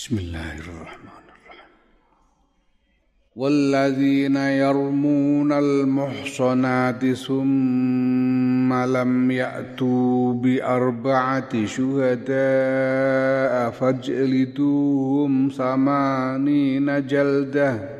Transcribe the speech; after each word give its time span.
بسم 0.00 0.18
الله 0.18 0.58
الرحمن 0.58 1.24
الرحيم. 1.28 1.68
والذين 3.36 4.36
يرمون 4.36 5.52
المحصنات 5.52 7.12
ثم 7.12 8.74
لم 8.74 9.30
يأتوا 9.30 10.32
بأربعة 10.32 11.66
شهداء 11.66 13.70
فاجلدوهم 13.70 15.48
ثمانين 15.48 17.06
جلدة 17.06 17.99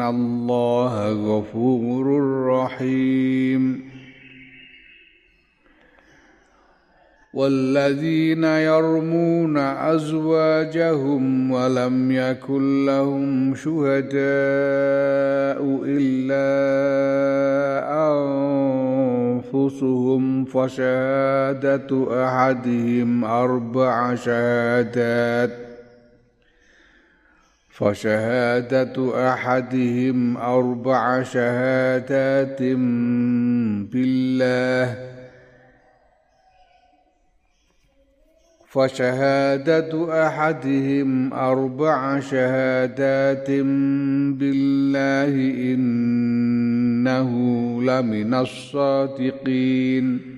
ان 0.00 0.14
الله 0.14 1.12
غفور 1.12 2.06
رحيم 2.46 3.84
والذين 7.34 8.44
يرمون 8.44 9.56
ازواجهم 9.58 11.50
ولم 11.50 12.12
يكن 12.12 12.86
لهم 12.86 13.54
شهداء 13.54 14.18
الا 15.84 16.48
انفسهم 19.50 20.44
فشهاده 20.44 22.06
احدهم 22.24 23.24
أربع 23.24 24.14
شهادات 24.14 25.67
فشهادة 27.78 28.96
أحدهم 29.32 30.36
أربع 30.36 31.22
شهادات 31.22 32.62
بالله. 33.92 34.96
فشهادة 38.68 39.92
أحدهم 40.26 41.34
أربع 41.34 42.20
شهادات 42.20 43.50
بالله 44.40 45.34
إنه 45.74 47.30
لمن 47.82 48.34
الصادقين. 48.34 50.37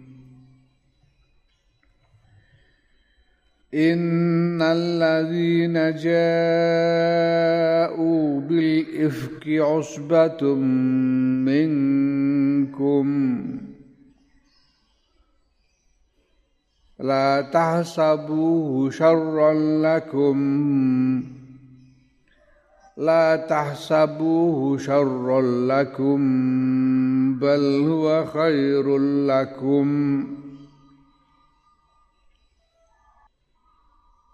إن 3.73 4.61
الذين 4.61 5.73
جاءوا 5.95 6.11
بالإفك 8.41 9.47
عصبة 9.47 10.55
منكم 11.47 13.07
لا 16.99 17.41
تحسبوه 17.53 18.89
شرا 18.89 19.53
لكم 19.81 20.41
لا 22.97 23.35
تحسبوه 23.35 24.77
شرا 24.77 25.41
لكم 25.41 26.19
بل 27.39 27.87
هو 27.87 28.25
خير 28.25 28.97
لكم 29.27 30.27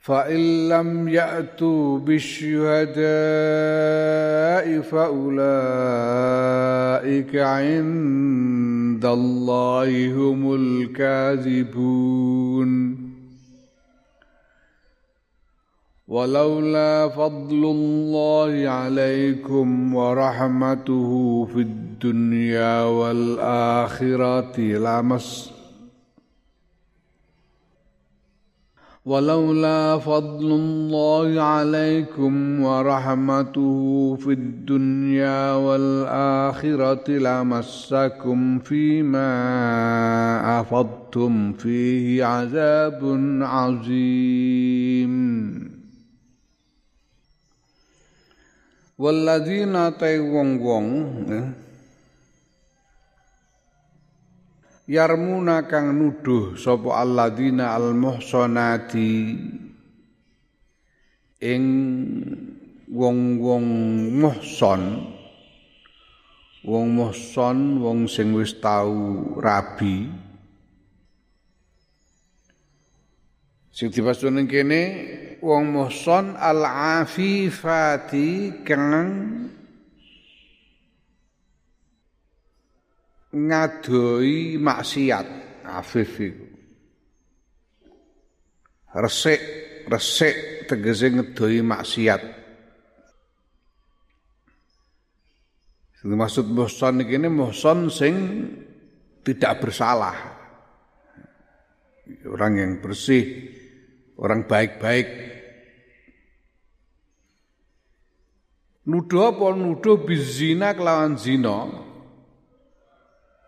فإن 0.00 0.68
لم 0.68 1.08
يأتوا 1.08 1.98
بالشهداء 1.98 3.00
فأولئك 4.80 5.36
عند 7.36 9.04
الله 9.04 10.12
هم 10.12 10.54
الكاذبون. 10.54 12.10
ولولا 16.08 17.08
فضل 17.08 17.64
الله 17.64 18.68
عليكم 18.68 19.94
ورحمته 19.94 21.44
في 21.52 21.58
الدنيا 21.60 22.82
والآخرة 22.82 24.60
لمس 24.60 25.59
ولولا 29.04 29.98
فضل 29.98 30.52
الله 30.52 31.42
عليكم 31.42 32.60
ورحمته 32.60 34.16
في 34.20 34.32
الدنيا 34.32 35.52
والآخرة 35.52 37.10
لمسكم 37.10 38.58
فيما 38.58 39.30
أفضتم 40.60 41.52
فيه 41.52 42.24
عذاب 42.24 43.00
عظيم. 43.42 45.10
والذين 48.98 49.98
تيوون 49.98 50.58
yarmuna 54.90 55.70
kang 55.70 55.94
nuduh 55.94 56.58
sapa 56.58 56.98
alladzina 56.98 57.78
almuhsanati. 57.78 59.38
Ing 61.40 61.64
wong-wong 62.90 63.64
muhson 64.18 64.82
wong 66.66 66.92
muhson 66.92 67.80
wong 67.80 68.10
sing 68.10 68.34
wis 68.34 68.58
tau 68.60 69.24
rabi. 69.40 70.10
Sing 73.72 73.88
dipasune 73.88 74.44
kene 74.44 74.82
wong 75.40 75.72
muhson 75.72 76.36
al-afifati 76.36 78.28
kang 78.66 79.08
ngadoi 83.30 84.58
maksiat 84.58 85.26
afif 85.66 86.12
iku 86.18 86.46
resik 88.98 89.40
resik 89.86 90.66
tegese 90.66 91.06
ngedoi 91.14 91.62
maksiat 91.62 92.22
Sing 96.00 96.16
maksud 96.16 96.48
muhson 96.48 97.04
iki 97.04 97.20
muhson 97.28 97.92
sing 97.92 98.16
tidak 99.20 99.60
bersalah. 99.60 100.16
Orang 102.24 102.56
yang 102.56 102.72
bersih, 102.80 103.52
orang 104.16 104.48
baik-baik. 104.48 105.08
Nuduh 108.88 109.28
apa 109.28 109.52
nuduh 109.52 110.00
bizina 110.00 110.72
kelawan 110.72 111.20
zina 111.20 111.68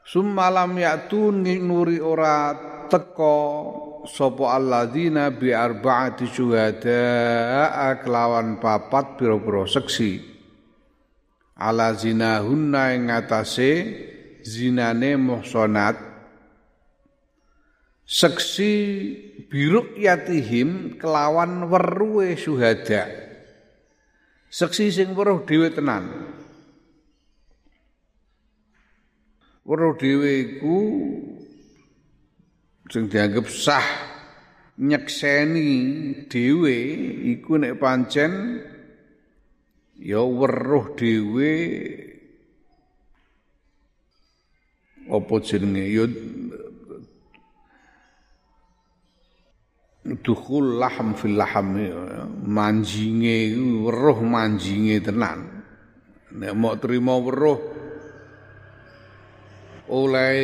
Summalam 0.03 0.75
ya'tu 0.83 1.31
nuri 1.31 2.03
ora 2.03 2.59
teko 2.91 3.39
sapa 4.03 4.59
alladzina 4.59 5.31
bi 5.31 5.55
arba'ati 5.55 6.27
syuhada 6.27 7.03
kelawan 8.03 8.59
papat 8.59 9.15
pira-pira 9.15 9.63
seksi. 9.71 10.19
Ala 11.55 11.95
zinahunna 11.95 12.99
ing 12.99 13.15
ngatasé 13.15 13.73
zinane 14.43 15.15
muhsanat. 15.15 15.95
Seksi 18.03 18.75
biruk 19.47 19.95
yatihim 19.95 20.99
kelawan 20.99 21.71
weruhe 21.71 22.35
syuhada. 22.35 23.07
Seksi 24.51 24.91
sing 24.91 25.15
weruh 25.15 25.47
dhewe 25.47 25.71
tenan 25.71 26.11
weruh 29.63 29.95
dhewe 29.95 30.31
iku 30.43 30.79
sing 32.91 33.07
dianggep 33.07 33.47
sah 33.47 33.87
nyekseni 34.83 35.71
dhewe 36.27 36.77
iku 37.39 37.57
nek 37.61 37.79
pancen 37.79 38.59
ya 39.97 40.21
weruh 40.25 40.99
dhewe 40.99 41.53
apa 45.13 45.35
jenenge? 45.43 45.85
Ya 45.93 46.05
dukhul 50.03 50.83
laham 50.83 51.15
fil 51.15 51.39
laham 51.39 51.79
manjinge 52.43 53.55
weruh 53.87 54.19
manjinge 54.25 54.99
tenan. 55.05 55.63
Nek 56.33 56.53
mau 56.57 56.75
terima 56.81 57.19
weruh 57.21 57.61
oleh 59.93 60.37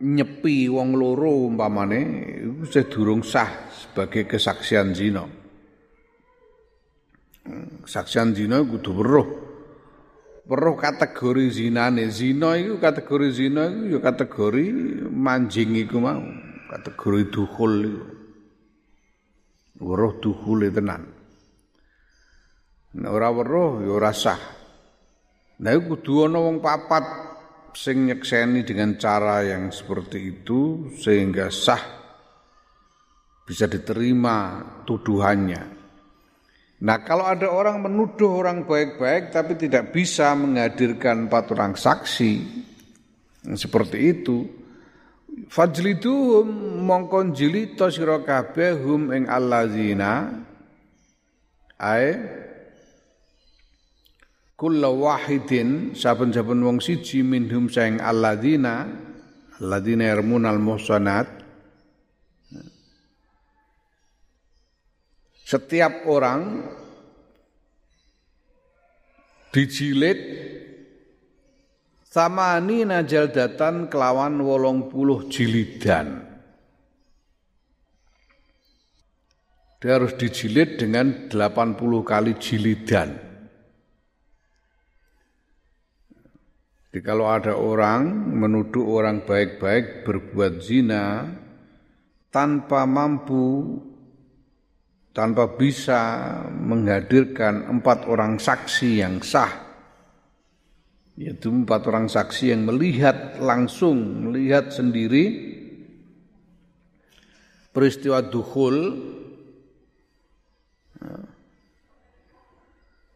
nyepi 0.00 0.64
wong 0.72 0.96
loro 0.96 1.44
umpamane 1.44 2.00
iku 2.40 2.64
sedurung 2.64 3.20
sah 3.20 3.68
sebagai 3.68 4.24
kesaksian 4.24 4.96
zina. 4.96 5.24
Kesaksian 7.84 8.32
zina 8.32 8.64
kudu 8.64 8.90
weruh. 8.96 9.28
Weruh 10.48 10.76
kategori 10.80 11.52
zinane. 11.52 12.08
Zina 12.08 12.56
iku 12.56 12.80
kategori 12.80 13.28
zina 13.28 13.68
iku 13.68 13.84
ya 13.92 13.98
kategori 14.00 14.64
manjing 15.12 15.76
iku 15.78 16.00
mau, 16.00 16.24
kategori 16.72 17.22
dukhul 17.28 17.72
iku. 17.84 18.04
Weruh 19.84 20.12
dukhul 20.16 20.68
tenan. 20.72 21.02
Nek 22.90 23.10
ora 23.12 23.28
weruh 23.30 23.84
ya 23.84 23.92
ora 23.94 24.12
sah. 24.16 24.59
Nah 25.60 25.76
kudu 25.76 26.24
ana 26.24 26.40
wong 26.40 26.64
papat 26.64 27.04
sing 27.76 28.08
nyekseni 28.08 28.64
dengan 28.64 28.96
cara 28.96 29.44
yang 29.44 29.68
seperti 29.68 30.40
itu 30.40 30.88
sehingga 30.96 31.52
sah 31.52 32.00
bisa 33.44 33.68
diterima 33.68 34.64
tuduhannya. 34.88 35.62
Nah 36.80 36.98
kalau 37.04 37.28
ada 37.28 37.52
orang 37.52 37.84
menuduh 37.84 38.40
orang 38.40 38.64
baik-baik 38.64 39.36
tapi 39.36 39.60
tidak 39.60 39.92
bisa 39.92 40.32
menghadirkan 40.32 41.28
empat 41.28 41.52
orang 41.52 41.76
saksi 41.76 42.32
seperti 43.52 44.16
itu, 44.16 44.48
fajliduhum 45.52 46.48
mongkon 46.88 47.36
jilito 47.36 47.92
sira 47.92 48.16
ing 49.12 49.28
allazina 49.28 50.40
ae 51.76 52.40
kulla 54.60 54.92
wahidin 54.92 55.96
saben-saben 55.96 56.60
wong 56.60 56.84
siji 56.84 57.24
minhum 57.24 57.72
saing 57.72 57.96
alladzina 57.96 58.92
alladzina 59.56 60.12
yarmunal 60.12 60.60
muhsanat 60.60 61.24
setiap 65.48 66.04
orang 66.04 66.68
dijilid 69.48 70.20
samani 72.04 72.84
najal 72.84 73.32
datan 73.32 73.88
kelawan 73.88 74.44
wolong 74.44 74.92
puluh 74.92 75.24
jilidan. 75.32 76.28
Dia 79.80 79.96
harus 79.96 80.12
dijilid 80.20 80.76
dengan 80.76 81.32
80 81.32 81.80
kali 82.04 82.36
jilidan 82.36 83.29
Jadi 86.90 87.06
kalau 87.06 87.30
ada 87.30 87.54
orang 87.54 88.34
menuduh 88.34 88.82
orang 88.98 89.22
baik-baik 89.22 90.02
berbuat 90.02 90.58
zina 90.58 91.22
tanpa 92.34 92.82
mampu 92.82 93.78
tanpa 95.14 95.54
bisa 95.54 96.02
menghadirkan 96.50 97.70
empat 97.70 98.10
orang 98.10 98.42
saksi 98.42 99.06
yang 99.06 99.22
sah 99.22 99.70
yaitu 101.14 101.50
empat 101.50 101.86
orang 101.86 102.10
saksi 102.10 102.54
yang 102.54 102.66
melihat 102.66 103.38
langsung 103.38 104.26
melihat 104.26 104.74
sendiri 104.74 105.50
peristiwa 107.70 108.22
dukhul 108.22 108.98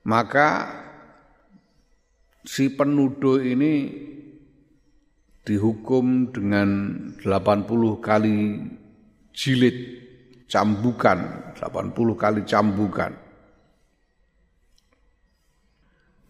maka 0.07 0.84
si 2.45 2.71
penuduh 2.73 3.41
ini 3.41 3.89
dihukum 5.45 6.33
dengan 6.33 6.69
80 7.21 8.01
kali 8.01 8.65
jilid 9.33 9.77
cambukan 10.49 11.53
80 11.57 12.15
kali 12.21 12.41
cambukan. 12.45 13.13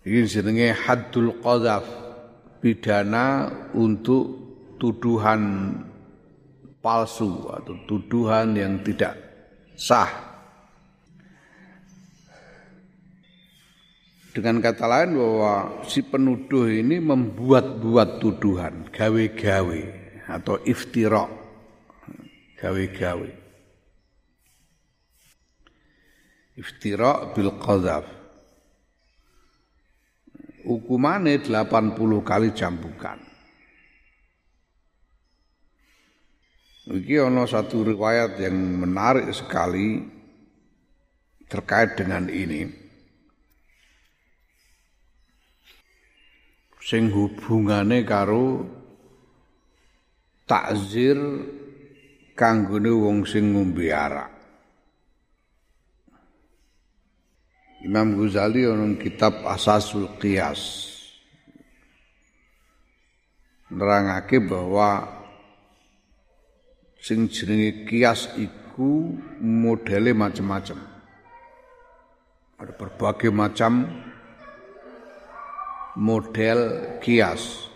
Ini 0.04 0.20
jenenge 0.28 0.68
haddul 0.72 1.40
qadhaf 1.40 1.84
pidana 2.60 3.48
untuk 3.72 4.24
tuduhan 4.76 5.72
palsu 6.84 7.48
atau 7.48 7.72
tuduhan 7.88 8.52
yang 8.52 8.84
tidak 8.84 9.16
sah 9.72 10.33
Dengan 14.34 14.58
kata 14.58 14.90
lain 14.90 15.14
bahwa 15.14 15.54
si 15.86 16.02
penuduh 16.02 16.66
ini 16.66 16.98
membuat-buat 16.98 18.18
tuduhan, 18.18 18.90
gawe-gawe. 18.90 20.04
atau 20.24 20.56
iftira 20.64 21.28
gawe-gawe. 22.60 23.30
Iftira 26.54 27.34
bil 27.34 27.50
qadzaf. 27.58 28.06
Hukumane 30.64 31.44
80 31.44 32.24
kali 32.24 32.48
jambukan. 32.56 33.20
Iki 36.84 37.16
ana 37.20 37.44
satu 37.48 37.84
riwayat 37.84 38.40
yang 38.40 38.56
menarik 38.56 39.28
sekali 39.32 40.04
terkait 41.48 41.96
dengan 41.96 42.28
ini. 42.28 42.83
Sing 46.84 47.08
hubungane 47.08 48.04
karo 48.04 48.60
takzir 50.44 51.16
kanggone 52.36 52.92
wong 52.92 53.24
sing 53.24 53.56
ngombe 53.56 53.88
arak. 53.88 54.28
Imam 57.80 58.20
Ghazali 58.20 58.68
ana 58.68 59.00
kitab 59.00 59.48
Asasul 59.48 60.12
Qiyas 60.20 60.92
nerangake 63.72 64.44
bahwa 64.44 65.08
sing 67.00 67.32
jenenge 67.32 67.88
kias 67.88 68.28
iku 68.36 69.16
modele 69.40 70.12
macam-macam. 70.12 70.84
Ada 72.60 72.72
berbagai 72.76 73.32
macam 73.32 73.88
model 75.96 76.60
kias. 76.98 77.70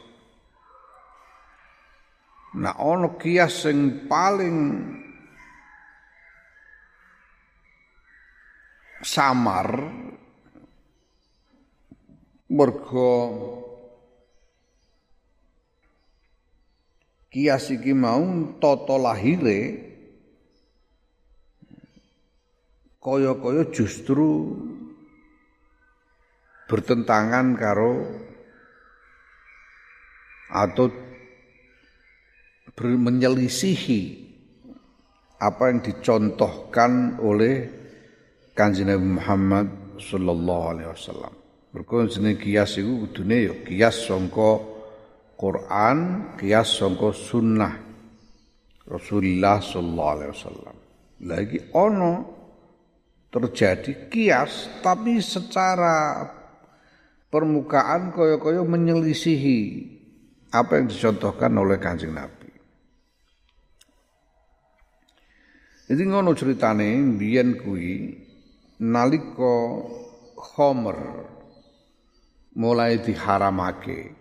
Nah, 2.58 2.74
ono 2.80 3.14
kias 3.20 3.62
sing 3.62 4.08
paling 4.10 4.56
samar 9.04 9.68
mergo 12.50 13.14
kias 17.30 17.70
iki 17.70 17.92
mau 17.94 18.56
tata 18.58 18.96
lahire 18.98 19.60
kaya-kaya 22.98 23.70
justru 23.70 24.58
bertentangan 26.68 27.56
karo 27.56 27.92
atau 30.52 30.92
menyelisihi 32.78 34.28
apa 35.38 35.70
yang 35.70 35.80
dicontohkan 35.82 37.18
oleh 37.18 37.66
Kanjeng 38.54 38.90
Nabi 38.90 39.08
Muhammad 39.18 39.66
sallallahu 39.98 40.64
alaihi 40.74 40.90
wasallam. 40.90 41.34
Mergo 41.74 42.06
kias 42.38 42.80
iku 42.80 43.06
kudune 43.06 43.36
ya 43.44 43.54
kias 43.62 44.08
sangka 44.08 44.58
Quran 45.38 45.98
kias 46.40 46.80
sangka 46.80 47.14
sunnah 47.14 47.74
Rasulullah 48.88 49.62
sallallahu 49.62 50.12
alaihi 50.16 50.32
wasallam. 50.32 50.76
Lagi 51.28 51.58
ono 51.76 52.12
terjadi 53.28 54.10
kias 54.10 54.80
tapi 54.82 55.20
secara 55.20 56.24
permukaan 57.28 58.12
koyo-koyo 58.12 58.64
menyelisihi 58.64 59.60
apa 60.52 60.80
yang 60.80 60.86
dicontohkan 60.88 61.52
oleh 61.60 61.76
Kanjeng 61.76 62.16
Nabi. 62.16 62.48
Jadi 65.88 66.02
ngono 66.04 66.36
ceritane 66.36 67.00
biyen 67.16 67.56
kuwi 67.56 68.12
nalika 68.84 69.56
Homer 70.38 71.00
mulai 72.56 73.00
diharamake 73.00 74.18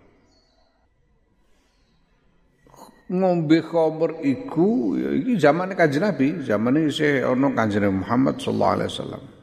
ngombe 3.08 3.64
khamr 3.64 4.20
iku 4.20 5.00
ya 5.00 5.10
iki 5.16 5.40
zamane 5.40 5.80
Kanjeng 5.80 6.04
Nabi, 6.04 6.44
zamane 6.44 6.92
isih 6.92 7.24
ana 7.24 7.48
Kanjeng 7.56 7.88
Muhammad 7.88 8.36
sallallahu 8.40 8.76
alaihi 8.80 8.92
wasallam. 8.92 9.37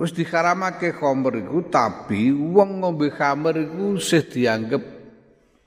Wis 0.00 0.16
dikaramake 0.16 0.96
khamr 0.96 1.44
iku 1.44 1.68
tapi 1.68 2.32
wong 2.32 2.80
ngombe 2.80 3.12
khamr 3.12 3.52
iku 3.68 4.00
sih 4.00 4.24
dianggap 4.24 4.80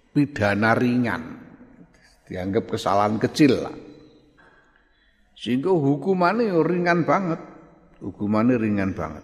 pidana 0.10 0.74
ringan. 0.74 1.24
Dianggap 2.26 2.74
kesalahan 2.74 3.22
kecil 3.22 3.62
lah. 3.62 3.76
Sehingga 5.38 5.70
hukumannya 5.70 6.50
ringan 6.66 7.06
banget. 7.06 7.38
Hukumannya 8.02 8.58
ringan 8.58 8.98
banget. 8.98 9.22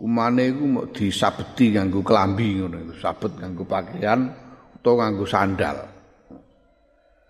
Hukumannya 0.00 0.44
itu 0.48 0.64
mau 0.64 0.86
disabeti 0.88 1.74
nganggo 1.74 2.00
kelambi 2.06 2.62
ngono, 2.62 2.94
sabet 2.96 3.34
nganggo 3.36 3.66
pakaian 3.66 4.30
utawa 4.78 5.10
nganggo 5.10 5.26
sandal. 5.26 5.76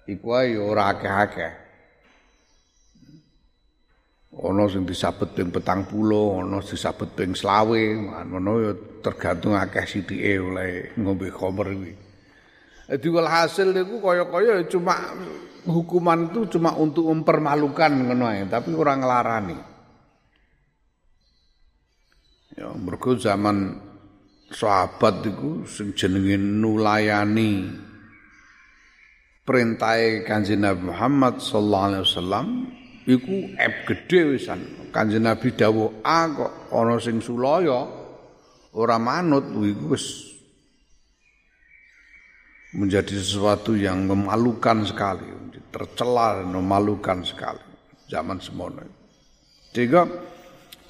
Iku 0.05 0.27
ae 0.39 0.55
ora 0.55 0.93
akeh-akeh. 0.93 1.68
Ana 4.39 4.71
sing 4.71 4.87
disabet 4.87 5.35
ping 5.35 5.51
40, 5.51 5.91
ana 6.47 6.63
disabet 6.63 7.11
ping 7.19 7.35
20, 7.35 8.31
ngono 8.31 8.53
ya 8.63 8.73
tergantung 9.03 9.59
akeh 9.59 9.83
sithike 9.83 10.39
oleh 10.39 10.95
ngombe 10.95 11.27
khamr 11.27 11.67
iki. 11.75 11.95
Jadi 12.89 13.07
walhasil 13.11 13.75
niku 13.75 13.99
kaya-kaya 13.99 14.63
cuma 14.71 14.95
hukuman 15.67 16.31
itu 16.31 16.55
cuma 16.55 16.71
untuk 16.79 17.11
mempermalukan 17.11 17.91
ngono 17.91 18.31
ae, 18.31 18.47
tapi 18.47 18.71
ora 18.79 18.95
nglarani. 18.95 19.59
Ya 22.55 22.71
mergo 22.79 23.19
zaman 23.19 23.75
sahabat 24.55 25.27
iku 25.27 25.67
sing 25.67 25.99
jenenge 25.99 26.39
nulayani 26.39 27.75
perintahe 29.43 30.23
Kanjeng 30.23 30.63
Nabi 30.63 30.95
Muhammad 30.95 31.43
sallallahu 31.43 31.87
alaihi 31.91 32.05
wasallam 32.07 32.47
iku 33.09 33.57
ep 33.57 33.89
gedhe 33.89 34.37
wisan. 34.37 34.93
Kanjeng 34.93 35.25
Nabi 35.25 35.57
dawuh 35.57 36.05
A 36.05 36.29
kok 36.29 36.53
ana 36.73 37.01
sing 37.01 37.25
sulaya 37.25 37.89
ora 38.77 39.01
manut 39.01 39.49
iku 39.65 39.97
wis 39.97 40.29
menjadi 42.77 43.17
sesuatu 43.17 43.73
yang 43.73 44.05
memalukan 44.05 44.85
sekali, 44.85 45.25
tercela 45.73 46.45
memalukan 46.45 47.25
sekali 47.25 47.65
zaman 48.13 48.37
semono. 48.45 48.85
Sehingga 49.73 50.05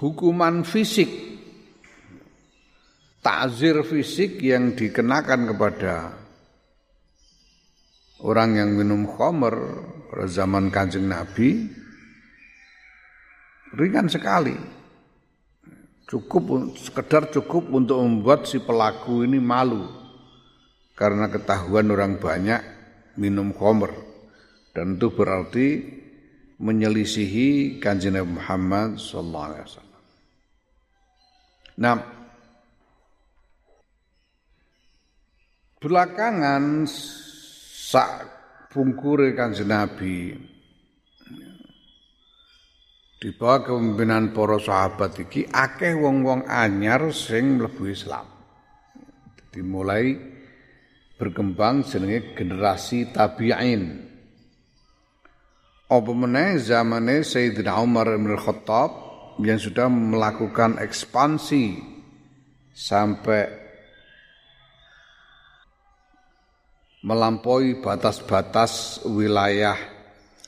hukuman 0.02 0.66
fisik 0.66 1.06
takzir 3.22 3.82
fisik 3.86 4.42
yang 4.42 4.74
dikenakan 4.74 5.54
kepada 5.54 5.94
orang 8.22 8.58
yang 8.58 8.70
minum 8.74 9.06
khamr 9.06 9.54
pada 10.10 10.26
zaman 10.26 10.70
Kanjeng 10.70 11.10
Nabi 11.10 11.68
ringan 13.74 14.08
sekali. 14.08 14.56
Cukup 16.08 16.72
sekedar 16.80 17.28
cukup 17.28 17.68
untuk 17.68 18.00
membuat 18.00 18.48
si 18.48 18.56
pelaku 18.64 19.28
ini 19.28 19.36
malu 19.36 19.84
karena 20.96 21.28
ketahuan 21.28 21.92
orang 21.92 22.16
banyak 22.16 22.64
minum 23.20 23.52
khamr 23.52 23.92
dan 24.72 24.96
itu 24.96 25.12
berarti 25.12 25.66
menyelisihi 26.56 27.76
Kanjeng 27.76 28.16
Nabi 28.16 28.40
Muhammad 28.40 28.96
sallallahu 28.96 29.46
alaihi 29.52 29.64
wasallam. 29.68 30.02
Nah, 31.78 31.96
Belakangan 35.78 36.90
sak 36.90 38.26
bungkure 38.74 39.30
Kanjeng 39.38 39.70
Nabi 39.70 40.34
di 43.18 43.34
bawah 43.34 43.66
kepemimpinan 43.66 44.30
para 44.30 44.62
sahabat 44.62 45.18
iki 45.26 45.50
akeh 45.50 45.98
wong-wong 45.98 46.46
anyar 46.46 47.10
sing 47.10 47.58
mlebu 47.58 47.90
Islam. 47.90 48.26
Dimulai 49.50 50.14
berkembang 51.18 51.82
jenenge 51.82 52.38
generasi 52.38 53.10
tabi'in. 53.10 54.06
Apa 55.88 56.12
meneh 56.14 56.62
zamane 56.62 57.26
Sayyidina 57.26 57.74
Umar 57.82 58.06
bin 58.14 58.38
Khattab 58.38 58.90
yang 59.42 59.58
sudah 59.58 59.90
melakukan 59.90 60.78
ekspansi 60.78 61.74
sampai 62.70 63.42
melampaui 67.02 67.82
batas-batas 67.82 69.02
wilayah 69.08 69.74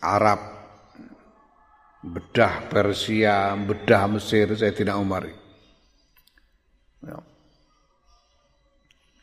Arab 0.05 0.60
bedah 2.01 2.69
Persia, 2.73 3.53
bedah 3.57 4.09
Mesir 4.09 4.49
Sayyidina 4.57 4.97
Umar. 4.97 5.29
Ya. 7.05 7.17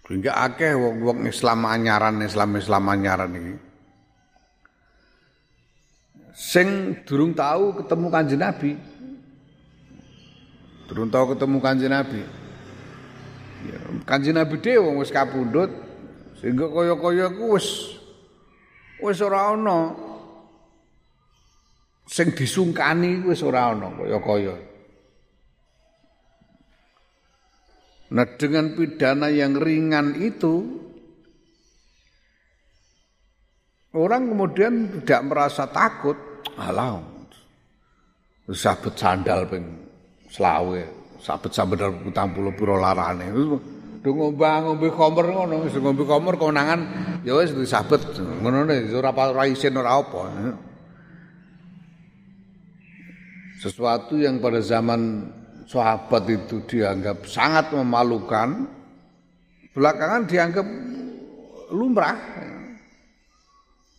Hingga 0.07 0.31
akeh 0.39 0.72
wong-wong 0.77 1.27
Islam 1.27 1.67
anyaran, 1.67 2.22
Islam 2.24 2.55
Islam 2.55 2.84
anyaran 2.88 3.31
iki. 3.34 3.55
Sing 6.38 7.01
durung 7.03 7.34
tahu 7.34 7.81
ketemu 7.81 8.07
Kanjeng 8.13 8.41
Nabi. 8.46 8.72
Durung 10.86 11.10
tahu 11.10 11.34
ketemu 11.34 11.57
Kanjeng 11.60 11.91
Nabi. 11.91 12.22
Ya, 13.67 13.79
Kanjeng 14.05 14.38
Nabi 14.38 14.55
dhewe 14.62 14.86
wong 14.86 15.01
wis 15.01 15.10
kapundhut 15.10 15.74
sehingga 16.38 16.69
kaya-kaya 16.69 17.34
ku 17.34 17.57
wis 17.57 17.98
wis 19.01 19.17
ora 19.25 19.57
ana 19.57 20.06
sing 22.17 22.33
disungkani 22.33 23.21
wis 23.29 23.45
ora 23.45 23.77
ana 23.77 23.93
kaya-kaya. 23.93 24.57
Nah 28.17 28.25
dengan 28.41 28.74
pidana 28.74 29.29
yang 29.29 29.53
ringan 29.53 30.17
itu 30.17 30.65
orang 33.93 34.33
kemudian 34.33 34.74
tidak 35.05 35.21
merasa 35.29 35.69
takut. 35.69 36.17
Alah, 36.57 36.97
sabet 38.50 38.97
sandal 38.97 39.45
ping 39.45 39.65
selawe, 40.33 40.81
sabet 41.21 41.53
sandal 41.53 41.93
putang 42.01 42.33
puluh 42.33 42.50
piro 42.57 42.81
larane. 42.81 43.29
Do 44.01 44.09
ngombe 44.09 44.41
ngombe 44.41 44.89
komer 44.89 45.29
ngono, 45.29 45.69
wis 45.69 45.77
ngombe 45.77 46.01
komer 46.01 46.33
konangan 46.33 46.81
ya 47.21 47.38
wis 47.38 47.53
disabet 47.53 48.01
ngono 48.41 48.65
ne 48.65 48.89
ora 48.89 49.13
ora 49.13 49.45
isin 49.45 49.77
ora 49.77 50.01
apa. 50.01 50.21
Sesuatu 53.57 54.21
yang 54.21 54.37
pada 54.37 54.61
zaman 54.61 55.33
sahabat 55.65 56.29
itu 56.29 56.61
dianggap 56.69 57.25
sangat 57.25 57.73
memalukan, 57.73 58.69
belakangan 59.73 60.29
dianggap 60.29 60.67
lumrah. 61.73 62.17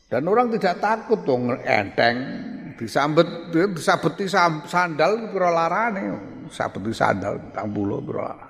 Dan 0.08 0.24
orang 0.24 0.48
tidak 0.56 0.80
takut 0.80 1.20
dong 1.26 1.52
enteng 1.68 2.16
disambet 2.80 3.52
disabeti 3.52 4.24
sandal 4.64 5.28
pira 5.28 5.52
larane 5.52 6.16
sabeti 6.48 6.96
sandal 6.96 7.36
tang 7.52 7.68
larane. 7.76 8.48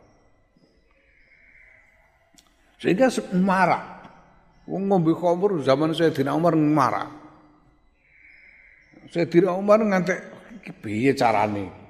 Sehingga 2.79 3.11
marah. 3.35 3.99
Wong 4.69 4.87
ngombe 4.87 5.17
khamr 5.17 5.65
zaman 5.67 5.91
Sayyidina 5.91 6.31
Umar 6.31 6.55
marah. 6.55 7.11
Sayyidina 9.11 9.51
Umar 9.51 9.83
ngantek 9.83 10.38
piye 10.83 11.13
carane? 11.13 11.89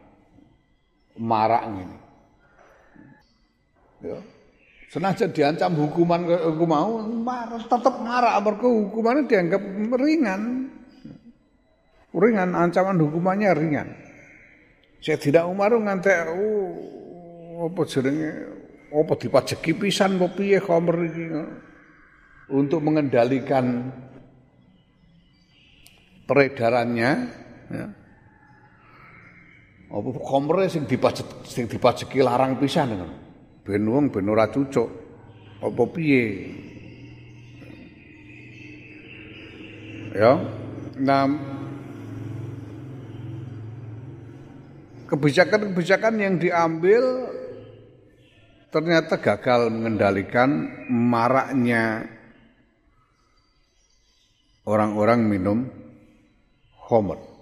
marak 1.18 1.62
ngene. 1.66 1.98
Ya. 3.98 4.18
Senajan 4.88 5.30
diancam 5.36 5.76
hukuman 5.76 6.24
aku 6.24 6.64
mau, 6.64 7.04
marah 7.04 7.60
tetap 7.60 8.00
marah 8.00 8.40
mergo 8.40 8.88
hukumannya 8.88 9.28
dianggap 9.28 9.60
ringan. 10.00 10.72
Ringan 12.08 12.56
ancaman 12.56 12.96
hukumannya 12.96 13.52
ringan. 13.52 13.88
Saya 15.04 15.20
tidak 15.20 15.44
Umar 15.44 15.76
ngantek 15.76 16.32
oh, 16.32 17.68
apa 17.68 17.82
jenenge 17.84 18.32
apa 18.88 19.12
dipajeki 19.14 19.76
pisan 19.76 20.16
apa 20.16 20.26
piye 20.32 20.58
khamr 20.58 20.96
iki 21.04 21.26
untuk 22.48 22.80
mengendalikan 22.80 23.92
peredarannya 26.24 27.10
ya 27.68 27.86
apa 29.88 30.08
komre 30.20 30.68
sing 30.68 30.84
dipajek 30.84 31.48
sing 31.48 31.64
dipajeki 31.64 32.20
larang 32.20 32.60
pisan 32.60 32.92
ngono. 32.92 33.16
Ben 33.64 33.84
wong 33.88 34.12
ben 34.12 34.28
ora 34.28 34.48
cucuk. 34.52 34.88
Apa 35.64 35.82
piye? 35.90 36.24
Ya. 40.12 40.38
Nah, 40.98 41.24
kebijakan-kebijakan 45.08 46.14
yang 46.20 46.34
diambil 46.36 47.32
ternyata 48.68 49.16
gagal 49.16 49.72
mengendalikan 49.72 50.68
maraknya 50.92 52.04
orang-orang 54.68 55.20
minum 55.24 55.58
homer. 56.88 57.37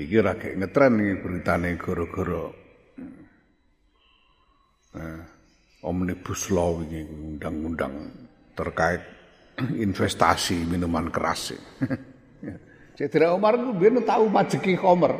Iki 0.00 0.16
ra 0.24 0.32
kayak 0.32 0.56
ngetren 0.56 0.96
iki 0.96 1.14
beritane 1.20 1.76
gara-gara 1.76 2.44
nah, 4.96 5.20
omnibus 5.84 6.48
law 6.48 6.80
ini 6.80 7.04
undang-undang 7.04 8.08
terkait 8.56 9.02
investasi 9.84 10.64
minuman 10.64 11.12
keras. 11.12 11.52
Cedera 12.96 13.36
Umar 13.36 13.60
ku 13.60 13.76
biyen 13.76 14.00
tau 14.04 14.24
majeki 14.28 14.80
komer. 14.80 15.12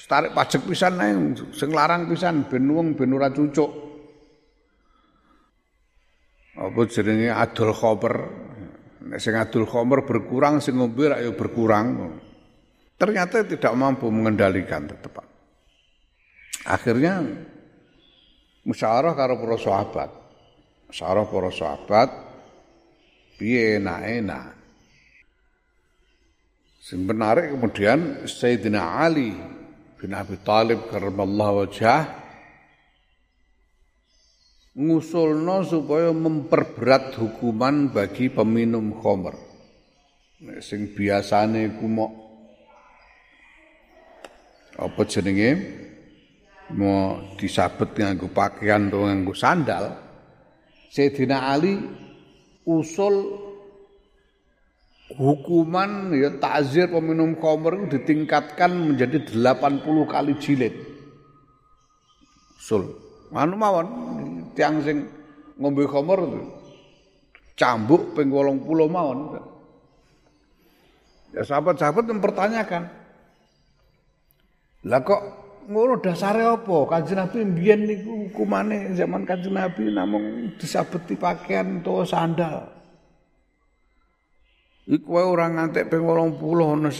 Tarik 0.00 0.32
pajak 0.32 0.64
pisan 0.64 0.96
ae 0.96 1.12
sing 1.52 1.76
larang 1.76 2.08
pisan 2.08 2.48
ben 2.48 2.64
wong 2.72 2.96
ben 2.96 3.12
ora 3.12 3.28
cucuk. 3.28 3.68
Apa 6.56 6.80
jenenge 6.88 7.28
adol 7.28 7.76
khomer. 7.76 8.14
Nek 9.12 9.20
sing 9.20 9.36
adol 9.36 9.68
khomer 9.68 10.08
berkurang 10.08 10.64
sing 10.64 10.80
ngombe 10.80 11.04
ra 11.04 11.20
ya 11.20 11.36
berkurang. 11.36 12.16
Ternyata 13.00 13.40
tidak 13.48 13.72
mampu 13.72 14.12
mengendalikan 14.12 14.84
tetap. 14.84 15.24
Akhirnya 16.68 17.24
musyawarah 18.68 19.16
karo 19.16 19.40
para 19.40 19.56
sahabat. 19.56 20.10
Musyawarah 20.92 21.24
para 21.24 21.48
sahabat 21.48 22.08
piye 23.40 23.80
enak-enak. 23.80 24.52
Sing 26.84 27.08
menarik 27.08 27.56
kemudian 27.56 28.28
Sayyidina 28.28 29.00
Ali 29.00 29.32
bin 29.96 30.12
Abi 30.12 30.36
Thalib 30.44 30.92
karramallahu 30.92 31.64
wajah 31.64 32.04
ngusulno 34.76 35.64
supaya 35.64 36.12
memperberat 36.12 37.16
hukuman 37.16 37.88
bagi 37.88 38.28
peminum 38.28 38.92
khamr. 39.00 39.36
Sing 40.60 40.92
biasane 40.92 41.80
ku 41.80 41.88
apa 44.78 45.00
jenenge 45.08 45.50
mau 46.74 47.18
disabet 47.34 47.96
nganggo 47.98 48.30
pakaian 48.30 48.86
atau 48.86 49.06
nganggo 49.08 49.34
sandal 49.34 49.84
Sayyidina 50.90 51.54
Ali 51.54 51.78
usul 52.66 53.14
hukuman 55.14 56.14
ya 56.14 56.30
takzir 56.38 56.90
peminum 56.90 57.38
khamr 57.38 57.90
ditingkatkan 57.90 58.94
menjadi 58.94 59.22
80 59.30 59.86
kali 60.06 60.32
jilid. 60.38 60.74
Usul. 62.58 62.90
Anu 63.30 63.54
mawon 63.54 63.86
tiang 64.58 64.82
sing 64.82 65.06
ngombe 65.58 65.86
khamr 65.86 66.20
cambuk 67.54 68.14
ping 68.18 68.30
80 68.30 68.66
mawon. 68.90 69.38
Ya 71.30 71.46
sahabat-sahabat 71.46 72.10
mempertanyakan, 72.10 72.90
lah 74.88 75.04
kok 75.04 75.22
ngono 75.68 76.00
dasare 76.00 76.40
apa? 76.40 76.76
Kanjeng 76.88 77.20
Nabi 77.20 77.38
mbiyen 77.44 77.80
niku 77.84 78.12
hukumane 78.26 78.96
zaman 78.96 79.28
Kanjeng 79.28 79.54
Nabi 79.54 79.92
namung 79.92 80.56
disabeti 80.56 81.14
pakaian 81.20 81.84
utawa 81.84 82.02
sandal. 82.08 82.64
Iku 84.88 85.06
wae 85.14 85.26
ora 85.28 85.46
ngantek 85.52 85.92
ping 85.92 86.02
80 86.02 86.42
ono 86.42 86.90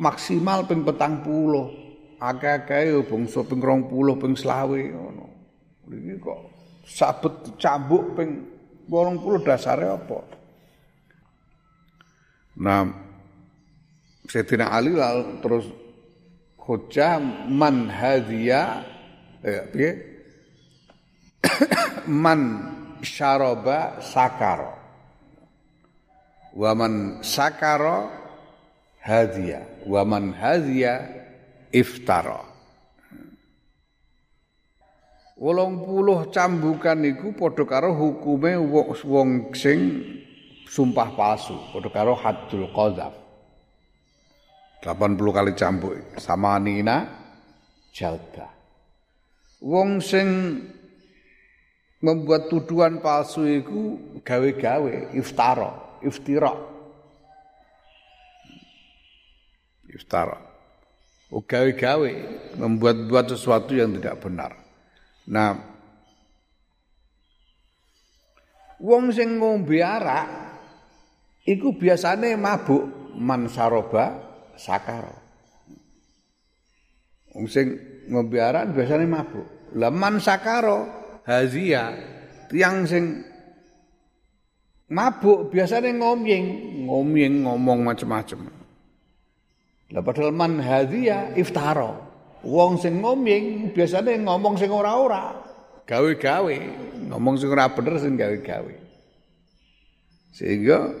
maksimal 0.00 0.64
ping 0.64 0.82
40. 0.82 1.86
Akeh-akeh 2.18 2.90
yo 2.90 3.06
bangsa 3.06 3.46
ping 3.46 3.62
20 3.62 4.18
ping 4.18 4.34
20 4.34 4.96
ngono. 4.96 5.24
Iki 5.86 6.14
kok 6.18 6.40
sabet 6.82 7.54
cambuk 7.60 8.18
ping 8.18 8.42
80 8.90 9.46
dasare 9.46 9.86
apa? 9.86 10.18
Nah, 12.58 12.82
Sayyidina 14.26 14.74
Ali 14.74 14.98
lalu 14.98 15.38
terus 15.38 15.70
hujjah 16.68 17.16
man 17.48 17.88
hadhiya 17.88 18.84
ya 19.72 19.90
man 22.04 22.40
syaraba 23.00 24.04
sakara 24.04 24.76
wa 26.52 26.70
man 26.76 27.24
sakara 27.24 28.12
hadhiya 29.00 29.64
wa 29.88 30.04
man 30.04 30.36
hadhiya 30.36 31.08
iftara 31.72 32.44
Wolong 35.38 35.86
puluh 35.86 36.34
cambukan 36.34 36.98
iku 37.06 37.30
padha 37.30 37.62
karo 37.62 37.94
hukume 37.94 38.58
wong 38.58 39.54
sing 39.54 40.02
sumpah 40.66 41.14
palsu, 41.14 41.54
padha 41.70 41.94
karo 41.94 42.18
haddul 42.18 42.66
qadzaf. 42.74 43.27
80 44.84 45.36
kali 45.36 45.52
cambuk. 45.58 45.94
Sama 46.18 46.56
Nina? 46.62 47.06
Jalda. 47.90 48.58
wong 49.58 49.98
sing 49.98 50.28
membuat 51.98 52.46
tuduhan 52.46 53.02
palsu 53.02 53.42
itu 53.42 53.98
gawe-gawe 54.22 55.18
iftara 55.18 55.98
iftira 56.02 56.54
iftara. 59.88 60.38
Oh, 61.28 61.44
gawe-gawe 61.44 62.10
membuat-buat 62.56 63.36
sesuatu 63.36 63.76
yang 63.76 63.92
tidak 63.98 64.16
benar. 64.22 64.56
Nah 65.28 65.58
wong 68.78 69.10
sing 69.10 69.42
ngombe 69.42 69.82
arak 69.82 70.54
iku 71.42 71.74
biasane 71.74 72.38
mabuk 72.38 72.86
man 73.18 73.50
saroba 73.50 74.27
sakaro 74.58 75.14
wong 77.32 77.46
sing 77.46 77.78
ngombe 78.10 78.42
arak 78.42 78.74
biasane 78.74 79.06
mabuk. 79.06 79.46
Lah 79.78 79.92
man 79.94 80.18
sakaro 80.18 80.90
hazia 81.22 81.94
tiang 82.50 82.82
sing 82.82 83.22
mabuk 84.90 85.52
biasanya 85.54 85.94
ngomying. 85.94 86.46
Ngomying 86.88 87.46
ngomong 87.46 87.86
macam-macam 87.86 88.58
lah 89.88 90.04
padahal 90.04 90.36
man 90.36 90.60
hazia 90.60 91.32
iftaro 91.32 91.96
wong 92.44 92.76
sing 92.76 93.00
ngomying 93.00 93.72
biasanya 93.72 94.20
ngomong 94.20 94.60
sing 94.60 94.68
ora-ora. 94.68 95.32
Gawe-gawe 95.88 96.56
ngomong 97.08 97.40
sing 97.40 97.48
ora 97.48 97.72
bener 97.72 97.96
sing 97.96 98.12
gawe-gawe. 98.20 98.74
Sehingga 100.36 100.92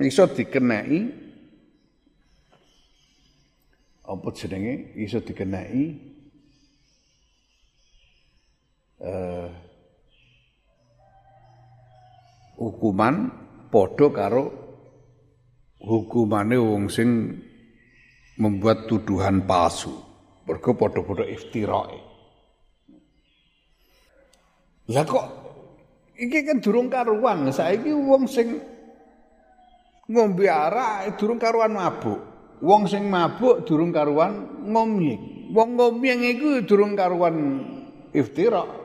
iso 0.00 0.24
dikenai 0.28 0.98
apa 4.10 4.28
jenenge 4.34 4.96
iso 4.98 5.20
dikenai 5.20 5.82
eh, 9.00 9.48
hukuman 12.60 13.14
padha 13.72 14.06
karo 14.12 14.44
hukumane 15.80 16.56
wong 16.60 16.92
sing 16.92 17.08
membuat 18.36 18.88
tuduhan 18.88 19.44
palsu. 19.44 19.92
Mergo 20.44 20.74
padha-padha 20.74 21.24
iftirae. 21.28 21.98
Lah 24.90 25.04
kok 25.06 25.26
iki 26.18 26.42
kan 26.42 26.58
durung 26.58 26.90
karuan, 26.90 27.48
saiki 27.54 27.94
wong 27.94 28.26
sing 28.26 28.58
ngombe 30.10 30.50
arak 30.50 31.14
durung 31.14 31.38
karuan 31.38 31.72
mabuk. 31.72 32.18
Wong 32.60 32.90
sing 32.90 33.06
mabuk 33.06 33.62
durung 33.64 33.94
karuan 33.94 34.66
ngomyeng. 34.66 35.54
Wong 35.54 35.78
ngomyeng 35.78 36.20
iku 36.26 36.66
durung 36.66 36.98
karuan 36.98 37.62
iftira. 38.12 38.80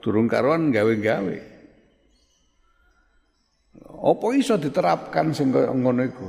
durung 0.00 0.26
karuan 0.26 0.72
gawe-gawe. 0.72 1.36
Apa 4.00 4.26
iso 4.32 4.56
diterapkan 4.56 5.36
sing 5.36 5.52
kaya 5.52 5.68
ngono 5.76 6.00
iku? 6.08 6.24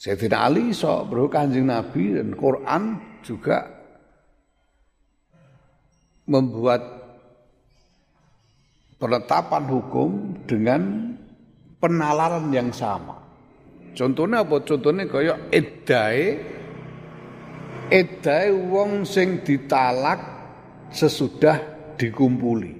Sayyidina 0.00 0.48
Ali 0.48 0.72
iso, 0.72 1.04
bro 1.04 1.28
Kanjeng 1.28 1.68
Nabi 1.68 2.16
dan 2.16 2.32
Quran 2.32 2.82
juga 3.20 3.68
membuat 6.24 6.80
penetapan 8.96 9.64
hukum 9.68 10.10
dengan 10.48 11.09
penalaran 11.80 12.52
yang 12.52 12.70
sama. 12.70 13.16
Contohnya 13.96 14.46
apa? 14.46 14.62
Contohnya 14.62 15.08
kaya 15.10 15.34
edae 15.50 16.38
edae 17.90 18.48
wong 18.54 19.02
sing 19.02 19.42
ditalak 19.42 20.20
sesudah 20.94 21.58
dikumpuli. 21.98 22.78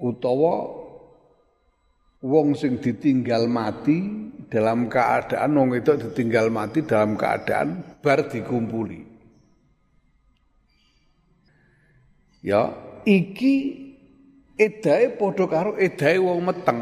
Utawa 0.00 0.64
wong 2.24 2.56
sing 2.56 2.80
ditinggal 2.80 3.44
mati 3.44 4.00
dalam 4.48 4.88
keadaan 4.88 5.52
wong 5.52 5.76
itu 5.76 6.00
ditinggal 6.00 6.48
mati 6.48 6.80
dalam 6.80 7.20
keadaan 7.20 8.00
bar 8.00 8.24
dikumpuli. 8.24 9.04
Ya, 12.40 12.72
iki 13.04 13.89
edae 14.60 15.16
padha 15.16 15.44
karo 15.48 15.70
edae 15.80 16.20
wong 16.20 16.40
meteng. 16.44 16.80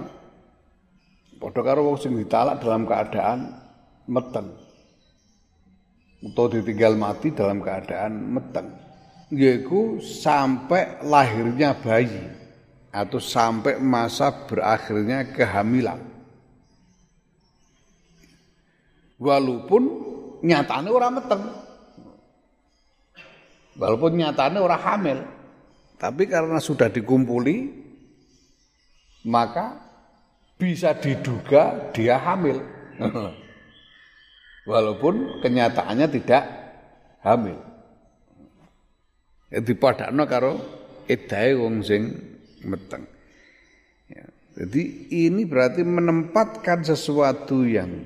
Padha 1.38 1.60
karo 1.62 1.86
wong 1.86 1.96
sing 2.02 2.18
ditalak 2.18 2.58
dalam 2.58 2.82
keadaan 2.82 3.54
meteng. 4.10 4.50
Atau 6.18 6.50
ditinggal 6.50 6.98
mati 6.98 7.30
dalam 7.30 7.62
keadaan 7.62 8.34
meteng. 8.34 8.74
Yaitu 9.30 10.02
sampai 10.02 10.98
lahirnya 11.06 11.78
bayi 11.78 12.18
atau 12.90 13.22
sampai 13.22 13.78
masa 13.78 14.34
berakhirnya 14.34 15.30
kehamilan. 15.30 16.02
Walaupun 19.22 19.82
nyatanya 20.42 20.90
orang 20.90 21.12
meteng. 21.22 21.42
Walaupun 23.78 24.12
nyatanya 24.18 24.58
orang 24.58 24.82
hamil 24.82 25.18
tapi 25.98 26.30
karena 26.30 26.62
sudah 26.62 26.88
dikumpuli 26.88 27.86
maka 29.26 29.82
bisa 30.58 30.94
diduga 30.94 31.90
dia 31.94 32.18
hamil 32.18 32.62
walaupun 34.68 35.40
kenyataannya 35.40 36.06
tidak 36.12 36.44
hamil. 37.24 37.56
Ya 39.48 39.64
dipadakno 39.64 40.28
karo 40.28 40.60
edahe 41.08 41.56
wong 41.56 41.80
sing 41.80 42.12
meteng. 42.68 43.08
Ya, 44.12 44.28
jadi 44.60 44.82
ini 45.08 45.48
berarti 45.48 45.80
menempatkan 45.80 46.84
sesuatu 46.84 47.64
yang 47.64 48.04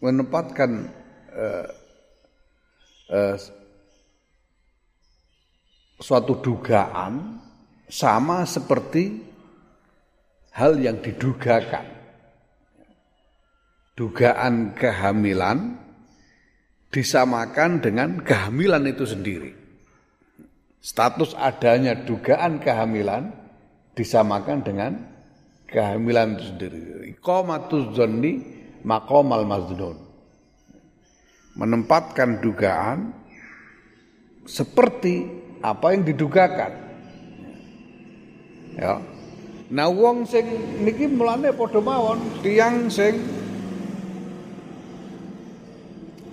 menempatkan 0.00 0.88
uh, 1.36 1.68
uh, 3.12 3.36
suatu 6.02 6.42
dugaan 6.42 7.38
sama 7.86 8.42
seperti 8.42 9.22
hal 10.50 10.76
yang 10.82 10.98
didugakan. 10.98 11.86
Dugaan 13.94 14.74
kehamilan 14.74 15.78
disamakan 16.90 17.78
dengan 17.78 18.18
kehamilan 18.20 18.82
itu 18.90 19.04
sendiri. 19.06 19.52
Status 20.82 21.38
adanya 21.38 21.94
dugaan 21.94 22.58
kehamilan 22.58 23.30
disamakan 23.94 24.58
dengan 24.66 24.92
kehamilan 25.70 26.34
itu 26.34 26.44
sendiri. 26.50 26.80
Iqamatuz 27.14 27.94
zonni 27.94 28.42
maqamal 28.82 29.46
mazdun. 29.46 29.96
Menempatkan 31.52 32.40
dugaan 32.40 33.12
seperti 34.48 35.41
apa 35.62 35.94
yang 35.94 36.02
didugakan. 36.02 36.72
Ya. 38.76 38.98
Nah 39.72 39.88
wong 39.88 40.28
sing 40.28 40.44
niki 40.84 41.08
mulane 41.08 41.54
padha 41.54 41.80
mawon 41.80 42.20
tiyang 42.44 42.92
sing 42.92 43.16